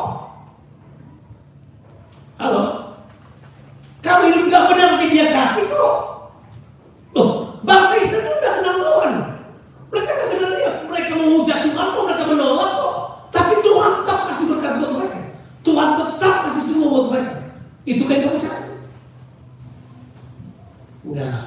Halo? 2.36 2.64
Kamu 4.04 4.22
hidup 4.28 4.46
gak 4.52 4.68
benar 4.76 4.92
di 5.00 5.08
dia 5.16 5.32
kasih 5.32 5.66
kok. 5.72 5.96
Loh, 7.16 7.64
bangsa 7.64 7.96
Israel 8.04 8.38
udah 8.38 8.52
kenal 8.60 8.76
Tuhan. 8.78 9.14
Mereka 9.90 10.12
gak 10.12 10.30
kenal 10.36 10.52
dia. 10.54 10.72
Mereka 10.86 11.12
menghujat 11.16 11.60
Tuhan 11.66 11.88
kok, 11.90 12.04
mereka 12.06 12.24
menolak 12.30 12.72
kok. 12.78 12.96
Tapi 13.34 13.54
Tuhan 13.66 13.92
tetap 14.04 14.20
kasih 14.30 14.46
berkat 14.52 14.74
buat 14.78 14.92
mereka. 15.00 15.20
Tuhan 15.66 15.90
tetap 15.98 16.36
kasih 16.46 16.64
semua 16.70 16.88
buat 16.92 17.08
mereka. 17.10 17.34
Itu 17.90 18.04
kan 18.06 18.18
kamu 18.22 18.38
cari. 18.38 18.70
Enggak. 21.10 21.42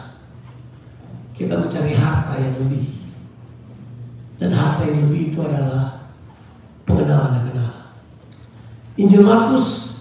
Kita 1.38 1.54
mencari 1.54 1.92
harta 1.94 2.34
yang 2.42 2.54
lebih. 2.66 2.90
Dan 4.42 4.50
harta 4.50 4.82
yang 4.88 5.06
lebih 5.06 5.22
itu 5.30 5.38
adalah 5.44 6.10
pengenalan 6.88 7.44
akan 7.44 7.58
Allah. 7.60 7.86
Injil 8.98 9.22
Markus 9.22 9.94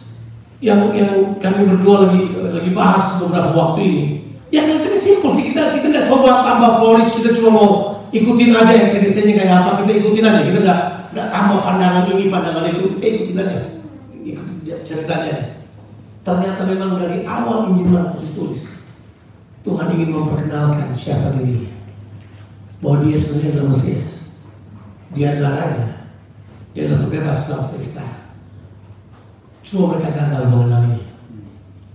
yang 0.58 0.90
yang 0.98 1.38
kami 1.38 1.70
berdua 1.70 2.10
lagi 2.10 2.34
lagi 2.34 2.72
bahas 2.74 3.22
beberapa 3.22 3.54
waktu 3.54 3.80
ini. 3.86 4.06
Ya 4.50 4.66
kelihatannya 4.66 4.98
simpel 4.98 5.32
sih. 5.38 5.54
Kita 5.54 5.78
kita 5.78 5.86
nggak 5.94 6.08
coba 6.10 6.42
tambah 6.42 6.72
flourish 6.82 7.14
kita 7.22 7.38
cuma 7.38 7.50
mau 7.54 7.70
ikutin 8.10 8.58
aja 8.58 8.74
yang 8.74 8.90
nya 8.90 9.34
kayak 9.38 9.58
apa. 9.62 9.70
Kita 9.86 9.92
ikutin 10.02 10.26
aja. 10.26 10.42
Kita 10.42 10.60
nggak 10.66 10.82
nggak 11.14 11.28
tambah 11.30 11.60
pandangan 11.62 12.04
ini 12.10 12.26
pandangan 12.34 12.74
itu. 12.74 12.98
Eh 13.06 13.10
ikutin 13.22 13.38
aja. 13.38 13.60
Ikutin 14.18 14.78
ceritanya. 14.82 15.62
Ternyata 16.26 16.62
memang 16.66 16.98
dari 16.98 17.22
awal 17.24 17.72
Injil 17.72 17.94
Markus 17.94 18.26
ditulis 18.34 18.64
Tuhan 19.62 19.94
ingin 19.94 20.10
memperkenalkan 20.12 20.92
siapa 20.98 21.38
dirinya 21.38 21.72
bahwa 22.82 23.06
dia 23.06 23.16
sebenarnya 23.16 23.50
adalah 23.54 23.70
Mesias. 23.70 24.14
Dia 25.14 25.28
adalah 25.38 25.54
Raja. 25.62 25.88
Dia 26.74 26.82
adalah 26.90 27.00
pembebas 27.06 27.42
bangsa 27.46 27.78
Israel 27.78 28.27
cuma 29.68 30.00
mereka 30.00 30.16
gagal 30.16 30.48
mengenalinya 30.48 31.06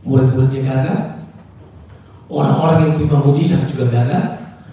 murid-muridnya 0.04 0.62
gagal 0.68 1.00
orang-orang 2.28 2.78
yang 2.84 2.94
terima 3.00 3.18
mujizat 3.24 3.72
juga 3.72 3.84
gagal 3.88 4.24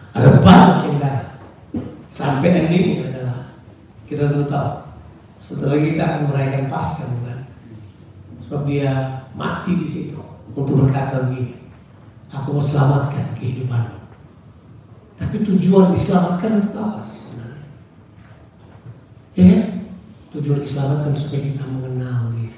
ada 0.10 0.30
banyak 0.42 0.80
yang 0.90 0.98
gagal. 1.00 1.30
Sampai 2.10 2.50
endingnya 2.52 3.08
adalah 3.14 3.40
kita 4.10 4.34
tentu 4.34 4.46
tahu 4.52 4.72
setelah 5.40 5.78
kita 5.80 6.02
akan 6.04 6.22
merayakan 6.28 6.66
Paskah 6.68 7.08
bukan? 7.16 7.40
Sebab 8.44 8.62
dia 8.68 8.92
mati 9.38 9.72
di 9.78 9.88
situ 9.88 10.20
untuk 10.52 10.84
berkata 10.84 11.30
begini 11.30 11.56
aku 12.34 12.58
mau 12.58 12.66
selamatkan 12.66 13.38
kehidupanmu 13.38 14.00
tapi 15.20 15.46
tujuan 15.46 15.94
diselamatkan 15.94 16.64
untuk 16.64 16.80
apa 16.80 17.00
sih 17.06 17.18
sebenarnya? 17.20 17.66
Ya 19.38 19.60
tujuan 20.34 20.66
diselamatkan 20.66 21.14
supaya 21.14 21.42
kita 21.54 21.64
mengenal 21.70 22.34
dia 22.38 22.49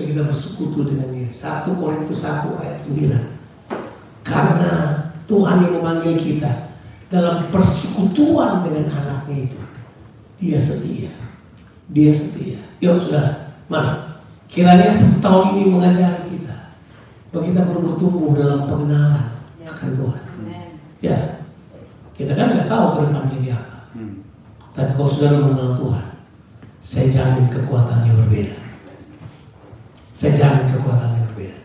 supaya 0.00 0.16
kita 0.16 0.22
bersekutu 0.32 0.80
dengan 0.88 1.12
dia. 1.12 1.28
1 1.28 1.76
Korintus 1.76 2.24
1 2.24 2.56
ayat 2.56 2.76
9 2.80 4.24
karena 4.24 4.72
Tuhan 5.28 5.56
yang 5.60 5.74
memanggil 5.76 6.16
kita 6.16 6.72
dalam 7.12 7.52
persekutuan 7.52 8.64
dengan 8.64 8.88
anaknya 8.88 9.44
itu 9.44 9.60
dia 10.40 10.56
setia. 10.56 11.12
Dia 11.92 12.16
setia. 12.16 12.56
Yuk 12.80 12.96
sudah 12.96 13.52
mana 13.68 14.24
kiranya 14.48 14.88
satu 14.88 15.20
tahun 15.20 15.46
ini 15.60 15.64
mengajari 15.68 16.32
kita 16.32 16.56
bahwa 17.28 17.44
kita 17.44 17.60
perlu 17.68 17.80
bertumbuh 17.92 18.32
dalam 18.40 18.64
pengenalan 18.64 19.26
akan 19.68 19.90
Tuhan. 20.00 20.24
Ya. 21.04 21.18
Kita 22.16 22.32
kan 22.32 22.56
nggak 22.56 22.68
tahu 22.72 22.84
ke 22.88 22.98
depan 23.04 23.24
jadi 23.36 23.48
apa. 23.52 23.76
Tapi 24.72 24.90
kalau 24.96 25.12
sudah 25.12 25.30
mengenal 25.44 25.76
Tuhan 25.76 26.08
saya 26.80 27.06
jamin 27.12 27.52
kekuatannya 27.52 28.12
berbeda 28.16 28.69
saya 30.20 30.36
jamin 30.36 30.76
kekuatannya 30.76 31.32
berbeda. 31.32 31.58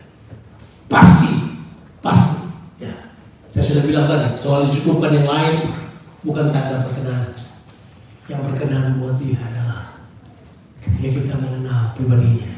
Pasti 0.88 1.60
pasti. 2.00 2.48
Ya. 2.80 3.12
Saya 3.52 3.64
sudah 3.68 3.82
bilang 3.84 4.08
tadi 4.08 4.40
soal 4.40 4.72
dicukupkan 4.72 5.12
yang 5.12 5.28
lain 5.28 5.76
bukan 6.24 6.56
tanda 6.56 6.88
perkenanan 6.88 7.36
yang 8.32 8.40
berkenan 8.48 8.96
buat 8.96 9.20
dia 9.20 9.36
adalah 9.44 10.08
ketika 10.80 11.20
kita 11.20 11.36
mengenal 11.36 11.92
pribadinya 12.00 12.48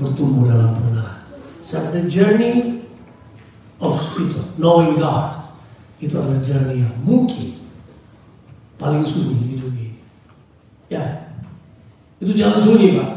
bertumbuh 0.00 0.48
dalam 0.48 0.80
pengenalan. 0.80 1.20
So 1.60 1.92
the 1.92 2.08
journey 2.08 2.88
of 3.84 4.00
spiritual 4.00 4.48
knowing 4.56 4.96
God 4.96 5.44
itu 6.00 6.16
adalah 6.16 6.40
journey 6.40 6.88
yang 6.88 6.96
mungkin 7.04 7.68
paling 8.80 9.04
sunyi 9.04 9.44
di 9.44 9.54
dunia 9.60 9.92
ya. 10.88 11.04
Itu 12.16 12.32
jalan 12.32 12.64
sunyi 12.64 12.96
pak. 12.96 13.10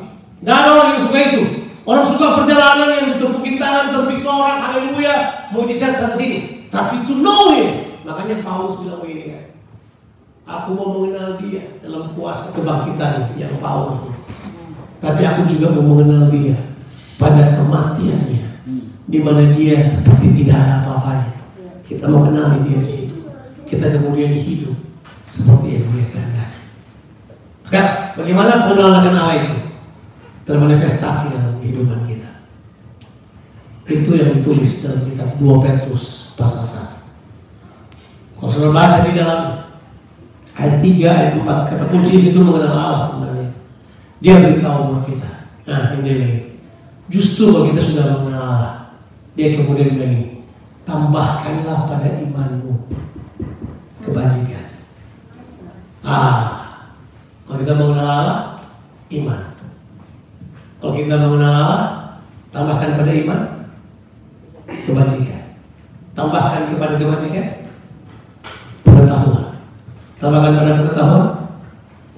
Nggak 0.44 0.58
ada 0.60 0.70
orang 0.76 0.90
yang 0.92 1.04
suka 1.08 1.20
itu 1.24 1.44
orang 1.86 2.06
suka 2.10 2.28
perjalanan 2.42 2.90
yang 2.98 3.10
tepuk 3.18 3.46
tangan 3.62 3.86
tepuk 3.94 4.20
sorak 4.22 4.58
haleluya 4.62 5.16
mujizat 5.54 5.98
sana 5.98 6.18
sini 6.18 6.70
tapi 6.74 7.04
to 7.06 7.18
know 7.20 7.54
him 7.54 7.98
makanya 8.06 8.42
Paulus 8.42 8.82
bilang 8.82 9.02
begini 9.06 9.24
kan 9.30 9.52
Aku 10.52 10.76
mau 10.76 11.00
mengenal 11.00 11.40
dia 11.40 11.80
dalam 11.80 12.12
kuasa 12.12 12.52
kebangkitan 12.52 13.40
yang 13.40 13.56
Paulus. 13.64 14.12
Tapi 15.00 15.24
aku 15.24 15.48
juga 15.48 15.72
mau 15.80 15.96
mengenal 15.96 16.28
dia 16.28 16.58
pada 17.16 17.56
kematiannya, 17.56 18.44
di 19.08 19.20
mana 19.24 19.56
dia 19.56 19.80
seperti 19.86 20.44
tidak 20.44 20.60
ada 20.60 20.74
apa-apanya. 20.84 21.32
Kita 21.88 22.04
mau 22.10 22.28
kenal 22.28 22.68
dia 22.68 22.84
di 22.84 22.90
situ. 22.90 23.18
Kita 23.64 23.96
kemudian 23.96 24.36
hidup 24.36 24.76
seperti 25.24 25.80
yang 25.80 25.86
dia 25.96 26.06
kehendaki. 26.12 26.62
Sekarang, 27.72 27.96
bagaimana 28.20 28.52
pengenalan 28.68 29.16
Allah 29.16 29.36
itu 29.40 29.61
termanifestasi 30.48 31.38
dalam 31.38 31.56
kehidupan 31.62 32.08
kita? 32.10 32.32
Itu 33.92 34.12
yang 34.16 34.40
ditulis 34.40 34.86
dalam 34.86 35.02
kitab 35.10 35.30
2 35.42 35.66
Petrus 35.66 36.36
pasal 36.38 36.66
1. 36.66 38.40
Kalau 38.42 38.50
sudah 38.50 38.72
baca 38.74 39.00
di 39.06 39.12
dalamnya, 39.14 39.62
ayat 40.58 40.78
3, 40.82 41.10
ayat 41.10 41.32
4 41.38 41.70
kata 41.70 41.86
kunci 41.94 42.34
itu 42.34 42.40
mengenal 42.42 42.74
Allah 42.74 43.02
sebenarnya. 43.10 43.50
Dia 44.22 44.34
beritahu 44.38 44.80
buat 44.94 45.04
kita. 45.10 45.32
Nah 45.66 45.98
ini 45.98 46.12
nih 46.18 46.34
justru 47.12 47.52
kalau 47.52 47.68
kita 47.70 47.82
sudah 47.84 48.06
mengenal 48.18 48.44
Allah 48.44 48.74
dia 49.36 49.56
kemudian 49.56 49.96
bilang 49.96 50.44
tambahkanlah 50.88 51.80
pada 51.92 52.10
imanmu 52.18 52.88
kebajikan. 54.02 54.66
Ah 56.02 56.42
kalau 57.46 57.58
kita 57.62 57.74
mengenal 57.78 58.08
Allah 58.10 58.40
iman 59.12 59.42
kalau 61.10 61.24
kita 61.24 61.30
mengenal 61.34 61.54
Allah 61.56 61.84
tambahkan 62.52 63.00
pada 63.00 63.12
iman 63.16 63.42
kebajikan 64.86 65.42
tambahkan 66.14 66.62
kepada 66.76 66.94
kebajikan 67.00 67.48
pengetahuan 68.86 69.52
Tambahkan 70.22 70.54
pada 70.54 70.72
pengetahuan. 70.86 71.28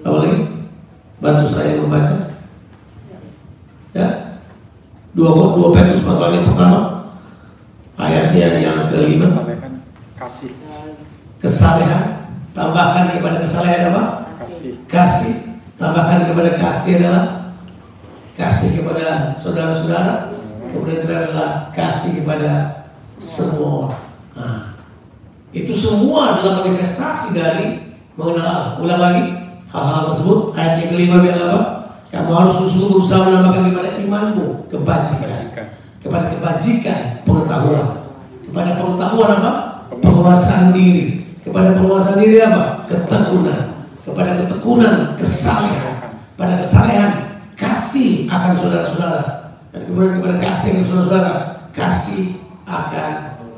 Apa 0.04 0.18
lagi? 0.20 0.40
Bantu 1.24 1.48
saya 1.48 1.80
membaca. 1.80 2.36
Ya. 3.96 4.08
Dua 5.16 5.56
dua 5.56 5.72
Petrus 5.72 6.04
pasal 6.04 6.34
yang 6.36 6.52
pertama 6.52 7.14
Ayatnya 7.94 8.58
yang 8.58 8.90
kelima 8.90 9.30
Salehkan 9.30 9.86
kasih, 10.18 10.50
kesalehan 11.38 12.34
tambahkan 12.58 13.14
kepada 13.14 13.46
kesalehan 13.46 13.94
apa? 13.94 14.34
kasih, 14.34 14.82
Kasih 14.90 15.36
tambahkan 15.78 16.26
kepada 16.26 16.58
kasih 16.58 16.98
adalah 16.98 17.43
kasih 18.34 18.82
kepada 18.82 19.38
saudara-saudara 19.38 20.34
kemudian 20.74 21.06
adalah 21.06 21.70
kasih 21.78 22.22
kepada 22.22 22.84
semua 23.22 23.88
orang. 23.88 24.06
Nah, 24.34 24.62
itu 25.54 25.74
semua 25.78 26.20
adalah 26.34 26.66
manifestasi 26.66 27.38
dari 27.38 27.94
mengenal 28.18 28.42
Allah. 28.42 28.72
Ulang 28.82 29.02
lagi 29.02 29.24
hal-hal 29.70 30.02
tersebut 30.10 30.40
ayat 30.58 30.74
yang 30.82 30.90
kelima 30.98 31.18
bilang 31.22 31.42
apa? 31.54 31.62
Kamu 32.10 32.30
harus 32.30 32.54
sungguh 32.58 32.90
berusaha 32.98 33.26
menambahkan 33.26 33.64
kepada 33.74 33.92
imanmu 34.02 34.48
kebajikan. 34.70 35.30
Bajikan, 35.30 35.68
kepada 36.02 36.26
kebajikan 36.34 37.00
pengetahuan. 37.26 37.88
Kepada 38.50 38.72
pengetahuan 38.82 39.30
apa? 39.42 39.54
Penguasaan 40.02 40.74
diri. 40.74 41.26
Kepada 41.42 41.78
penguasaan 41.78 42.18
diri 42.22 42.38
apa? 42.42 42.86
Ketekunan. 42.90 43.62
Kepada 44.06 44.32
ketekunan 44.42 44.96
kesalehan. 45.22 46.18
Pada 46.38 46.54
kesalehan 46.62 47.33
kasih 47.58 48.28
akan 48.30 48.54
saudara-saudara. 48.58 49.22
Dan 49.74 49.90
kemudian 49.90 50.22
kepada 50.22 50.38
kasih 50.42 50.70
akan 50.78 50.86
saudara-saudara 50.86 51.34
kasih 51.74 52.24
akan 52.64 53.12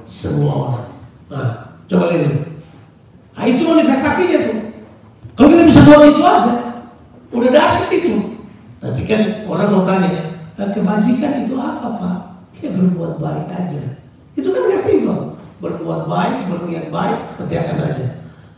semua 0.08 0.52
orang. 0.54 0.88
Nah 1.28 1.48
coba 1.86 2.04
lihat 2.14 2.24
itu 2.32 2.40
nah 3.36 3.44
itu 3.44 3.62
manifestasinya 3.68 4.40
tuh. 4.48 4.60
Kalau 5.36 5.48
kita 5.52 5.64
bisa 5.68 5.82
buat 5.84 6.08
itu 6.08 6.24
aja 6.24 6.54
udah 7.36 7.50
dahsyat 7.52 7.92
itu. 7.92 8.14
Tapi 8.80 9.02
kan 9.04 9.22
orang 9.44 9.68
mau 9.76 9.84
tanya 9.84 10.40
"Eh, 10.56 10.70
kebajikan 10.72 11.44
itu 11.44 11.60
apa 11.60 11.88
pak? 12.00 12.18
Ya 12.64 12.72
berbuat 12.72 13.20
baik 13.20 13.52
aja. 13.52 14.00
Itu 14.40 14.56
kan 14.56 14.72
gak 14.72 14.80
simpel 14.80 15.36
berbuat 15.60 16.08
baik 16.08 16.48
berniat 16.48 16.88
baik 16.96 17.20
kerjakan 17.36 17.92
aja. 17.92 18.06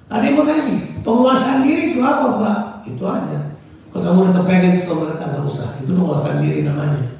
Ada 0.07 0.23
yang 0.29 0.35
mau 0.37 0.45
tanya 0.45 0.63
penguasaan 1.01 1.65
diri 1.65 1.97
itu 1.97 1.99
apa 2.05 2.27
pak? 2.37 2.59
Itu 2.85 3.03
aja 3.09 3.56
kalau 3.97 4.13
kamu 4.13 4.29
udah 4.29 4.35
kepengen 4.45 4.73
sama 4.85 5.09
mereka 5.09 5.25
nggak 5.25 5.45
usah. 5.49 5.69
Itu 5.81 5.91
penguasaan 5.97 6.45
diri 6.45 6.61
namanya. 6.69 7.17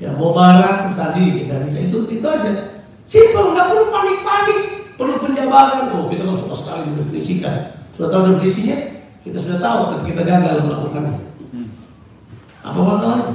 Ya 0.00 0.16
mau 0.16 0.32
marah 0.32 0.88
tadi 0.96 1.44
nggak 1.44 1.68
bisa. 1.68 1.92
Itu 1.92 2.08
itu 2.08 2.24
aja. 2.24 2.80
Simpel 3.04 3.52
nggak 3.52 3.68
perlu 3.68 3.84
panik-panik. 3.92 4.60
Perlu 4.96 5.20
penjabaran 5.20 5.92
oh 5.92 6.08
kita 6.08 6.24
nggak 6.24 6.40
suka 6.40 6.56
sekali 6.56 6.82
mendefinisikan. 6.88 7.76
Sudah 7.92 8.08
tahu 8.08 8.22
definisinya? 8.32 8.78
Kita 9.28 9.38
sudah 9.44 9.58
tahu 9.60 9.80
tapi 9.92 10.02
kita 10.16 10.22
gagal 10.24 10.64
melakukannya. 10.64 11.20
Apa 12.64 12.80
masalahnya? 12.80 13.32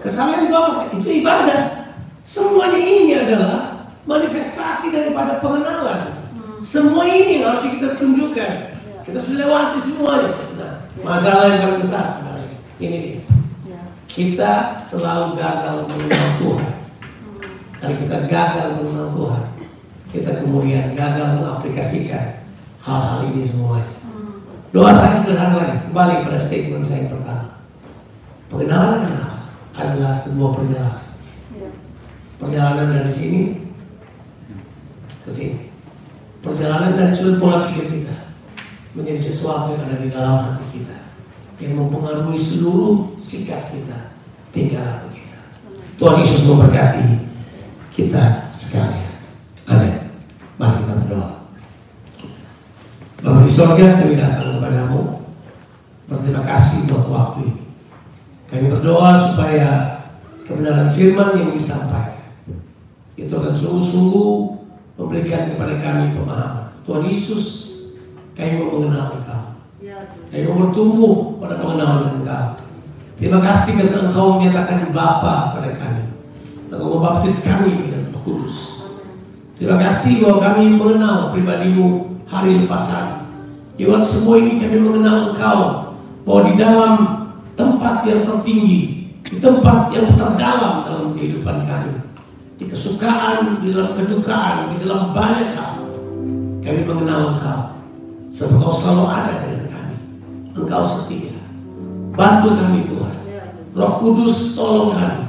Kesalahan 0.00 0.48
itu 0.48 0.56
apa? 0.56 0.88
Itu 0.88 1.08
ibadah. 1.20 1.60
Semuanya 2.24 2.80
ini 2.80 3.12
adalah 3.12 3.92
manifestasi 4.08 4.88
daripada 4.88 5.36
pengenalan. 5.44 6.16
Semua 6.64 7.04
ini 7.04 7.44
harus 7.44 7.68
kita 7.68 8.00
tunjukkan. 8.00 8.71
Kita 9.02 9.18
sudah 9.18 9.38
lewati 9.42 9.78
semuanya. 9.82 10.30
Nah, 10.54 10.74
masalah 11.02 11.44
yang 11.50 11.60
paling 11.66 11.82
besar 11.82 12.22
ini 12.78 12.98
dia. 13.02 13.20
Kita 14.06 14.52
selalu 14.84 15.38
gagal 15.38 15.88
mengenal 15.90 16.30
Tuhan. 16.38 16.74
Kalau 17.82 17.94
kita 17.98 18.16
gagal 18.30 18.68
mengenal 18.78 19.08
Tuhan, 19.16 19.44
kita 20.14 20.30
kemudian 20.44 20.94
gagal 20.94 21.42
mengaplikasikan 21.42 22.46
hal-hal 22.82 23.18
ini 23.32 23.42
semuanya. 23.42 23.90
Doa 24.72 24.92
saya 24.94 25.20
sederhana 25.20 25.56
lagi, 25.58 25.76
kembali 25.88 26.14
pada 26.24 26.38
statement 26.40 26.84
saya 26.86 27.04
yang 27.04 27.12
pertama. 27.18 27.60
Pengenalan 28.48 29.00
Allah 29.08 29.34
adalah 29.76 30.14
sebuah 30.14 30.50
perjalanan. 30.56 31.08
Perjalanan 32.38 32.88
dari 33.00 33.12
sini 33.12 33.40
ke 35.24 35.30
sini. 35.30 35.58
Perjalanan 36.42 36.98
dari 36.98 37.14
sudut 37.16 37.40
pola 37.40 37.70
pikir 37.70 37.86
kita 37.88 38.31
menjadi 38.92 39.20
sesuatu 39.20 39.72
yang 39.72 39.88
ada 39.88 39.96
di 40.00 40.08
dalam 40.12 40.36
hati 40.52 40.66
kita 40.80 40.98
yang 41.62 41.78
mempengaruhi 41.78 42.36
seluruh 42.36 43.14
sikap 43.14 43.70
kita, 43.70 44.18
tingkah 44.50 44.82
laku 44.82 45.14
kita. 45.14 45.40
Tuhan 45.94 46.20
Yesus 46.26 46.42
memberkati 46.50 47.06
kita 47.94 48.50
sekalian. 48.50 49.14
Amin. 49.70 50.10
Mari 50.58 50.82
kita 50.82 50.94
berdoa. 51.06 51.30
Bapak 53.22 53.46
di 53.46 53.52
sorga 53.54 54.02
kami 54.02 54.18
datang 54.18 54.58
kepadamu 54.58 55.22
Berterima 56.10 56.42
kasih 56.42 56.90
buat 56.90 57.06
waktu 57.06 57.54
ini 57.54 57.62
Kami 58.50 58.66
berdoa 58.66 59.14
supaya 59.14 59.70
Kebenaran 60.42 60.90
firman 60.90 61.38
yang 61.38 61.54
disampaikan 61.54 62.34
Itu 63.14 63.30
akan 63.38 63.54
sungguh-sungguh 63.54 64.34
Memberikan 64.98 65.54
kepada 65.54 65.78
kami 65.78 66.18
pemahaman 66.18 66.74
Tuhan 66.82 67.06
Yesus 67.14 67.71
Kami 68.32 68.52
mau 68.58 68.80
mengenal 68.80 69.20
Engkau 69.20 69.42
Kami 70.32 70.42
mau 70.48 70.56
bertumbuh 70.66 71.14
pada 71.40 71.60
pengenalan 71.60 72.20
Engkau 72.20 72.62
Terima 73.22 73.38
kasih 73.38 73.78
karena 73.78 74.10
Engkau 74.10 74.42
menyatakan 74.42 74.90
Bapa 74.90 75.54
pada 75.54 75.70
kami. 75.78 76.10
Engkau 76.66 76.98
membaptis 76.98 77.46
kami 77.46 77.70
dengan 77.70 78.10
Roh 78.10 78.22
Kudus. 78.26 78.82
Terima 79.54 79.78
kasih 79.78 80.26
bahwa 80.26 80.38
kami 80.42 80.74
mengenal 80.74 81.30
pribadimu 81.30 82.18
hari 82.26 82.66
lepas 82.66 82.90
hari. 82.90 83.22
Lewat 83.78 84.02
semua 84.02 84.42
ini 84.42 84.58
kami 84.58 84.76
mengenal 84.82 85.30
Engkau 85.30 85.58
bahwa 86.26 86.40
di 86.50 86.54
dalam 86.58 86.92
tempat 87.54 88.02
yang 88.10 88.26
tertinggi, 88.26 88.80
di 89.22 89.36
tempat 89.38 89.94
yang 89.94 90.18
terdalam 90.18 90.82
dalam 90.82 91.14
kehidupan 91.14 91.62
kami, 91.62 91.94
di 92.58 92.64
kesukaan, 92.66 93.62
di 93.62 93.70
dalam 93.70 93.94
kedukaan, 93.94 94.74
di 94.74 94.76
dalam 94.82 95.14
banyak 95.14 95.54
hal, 95.54 95.78
kami 96.58 96.80
mengenal 96.90 97.38
Engkau. 97.38 97.71
Sebab 98.32 98.56
Engkau 98.56 98.72
selalu 98.72 99.04
ada 99.12 99.34
dengan 99.44 99.66
kami. 99.68 99.96
Engkau 100.56 100.84
setia. 100.88 101.36
Bantu 102.16 102.48
kami 102.56 102.80
Tuhan. 102.88 103.16
Roh 103.72 103.92
Kudus 104.00 104.56
tolong 104.56 104.96
kami 104.96 105.24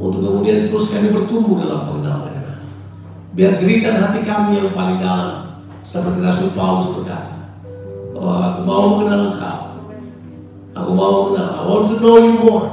untuk 0.00 0.20
kemudian 0.24 0.68
terus 0.68 0.92
kami 0.96 1.12
bertumbuh 1.12 1.60
dalam 1.60 1.84
pengenalan. 1.88 2.30
Biar 3.30 3.54
jeritan 3.54 4.00
hati 4.02 4.26
kami 4.26 4.58
yang 4.58 4.74
paling 4.74 4.98
dalam 4.98 5.62
seperti 5.86 6.18
Rasul 6.18 6.50
Paulus 6.52 6.92
berkata, 6.98 7.40
oh 8.18 8.36
aku 8.36 8.60
mau 8.66 8.84
mengenal 8.96 9.20
engkau. 9.32 9.60
Aku 10.76 10.90
mau 10.92 11.12
mengenal. 11.30 11.50
I 11.56 11.62
want 11.64 11.84
to 11.88 11.94
know 12.02 12.16
you 12.18 12.34
more. 12.42 12.66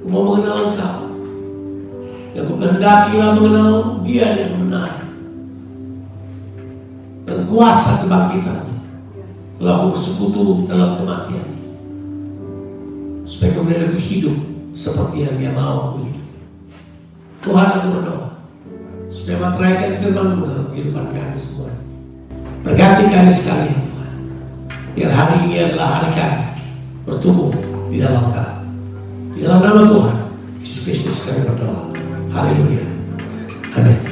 Aku 0.00 0.06
mau 0.08 0.22
mengenal 0.34 0.72
engkau. 0.72 0.98
Yang 2.32 2.46
aku 2.48 2.54
mengenal 3.38 3.70
dia 4.02 4.26
yang 4.34 4.56
benar. 4.66 5.04
Dan 7.28 7.38
kuasa 7.46 8.02
kebangkitannya. 8.02 8.69
Aku 9.60 9.92
bersekutu 9.92 10.64
dalam 10.64 10.96
kematian. 10.96 11.46
Supaya 13.28 13.50
kemudian 13.52 13.92
aku 13.92 14.00
hidup 14.00 14.36
seperti 14.72 15.28
yang 15.28 15.36
dia 15.36 15.52
mau 15.52 15.92
aku 15.92 16.08
hidup. 16.08 16.26
Tuhan 17.44 17.68
aku 17.76 17.86
berdoa. 17.92 18.28
Supaya 19.12 19.36
materaikan 19.38 19.92
firman-Mu 20.00 20.44
dalam 20.48 20.66
kehidupan 20.72 21.06
kami 21.12 21.36
semua. 21.36 21.76
Berkati 22.64 23.04
kami 23.12 23.32
sekalian 23.36 23.80
Tuhan. 23.84 24.12
Biar 24.96 25.12
hari 25.12 25.36
ini 25.44 25.56
adalah 25.60 25.88
hari 26.00 26.10
kami 26.16 26.42
bertumbuh 27.04 27.52
di 27.92 27.96
dalam 28.00 28.32
kau. 28.32 28.54
Di 29.36 29.40
dalam 29.44 29.60
nama 29.60 29.82
Tuhan, 29.88 30.16
Yesus 30.64 30.80
Kristus 30.88 31.18
kami 31.28 31.44
berdoa. 31.44 31.80
Haleluya. 32.32 32.84
Amin. 33.76 34.09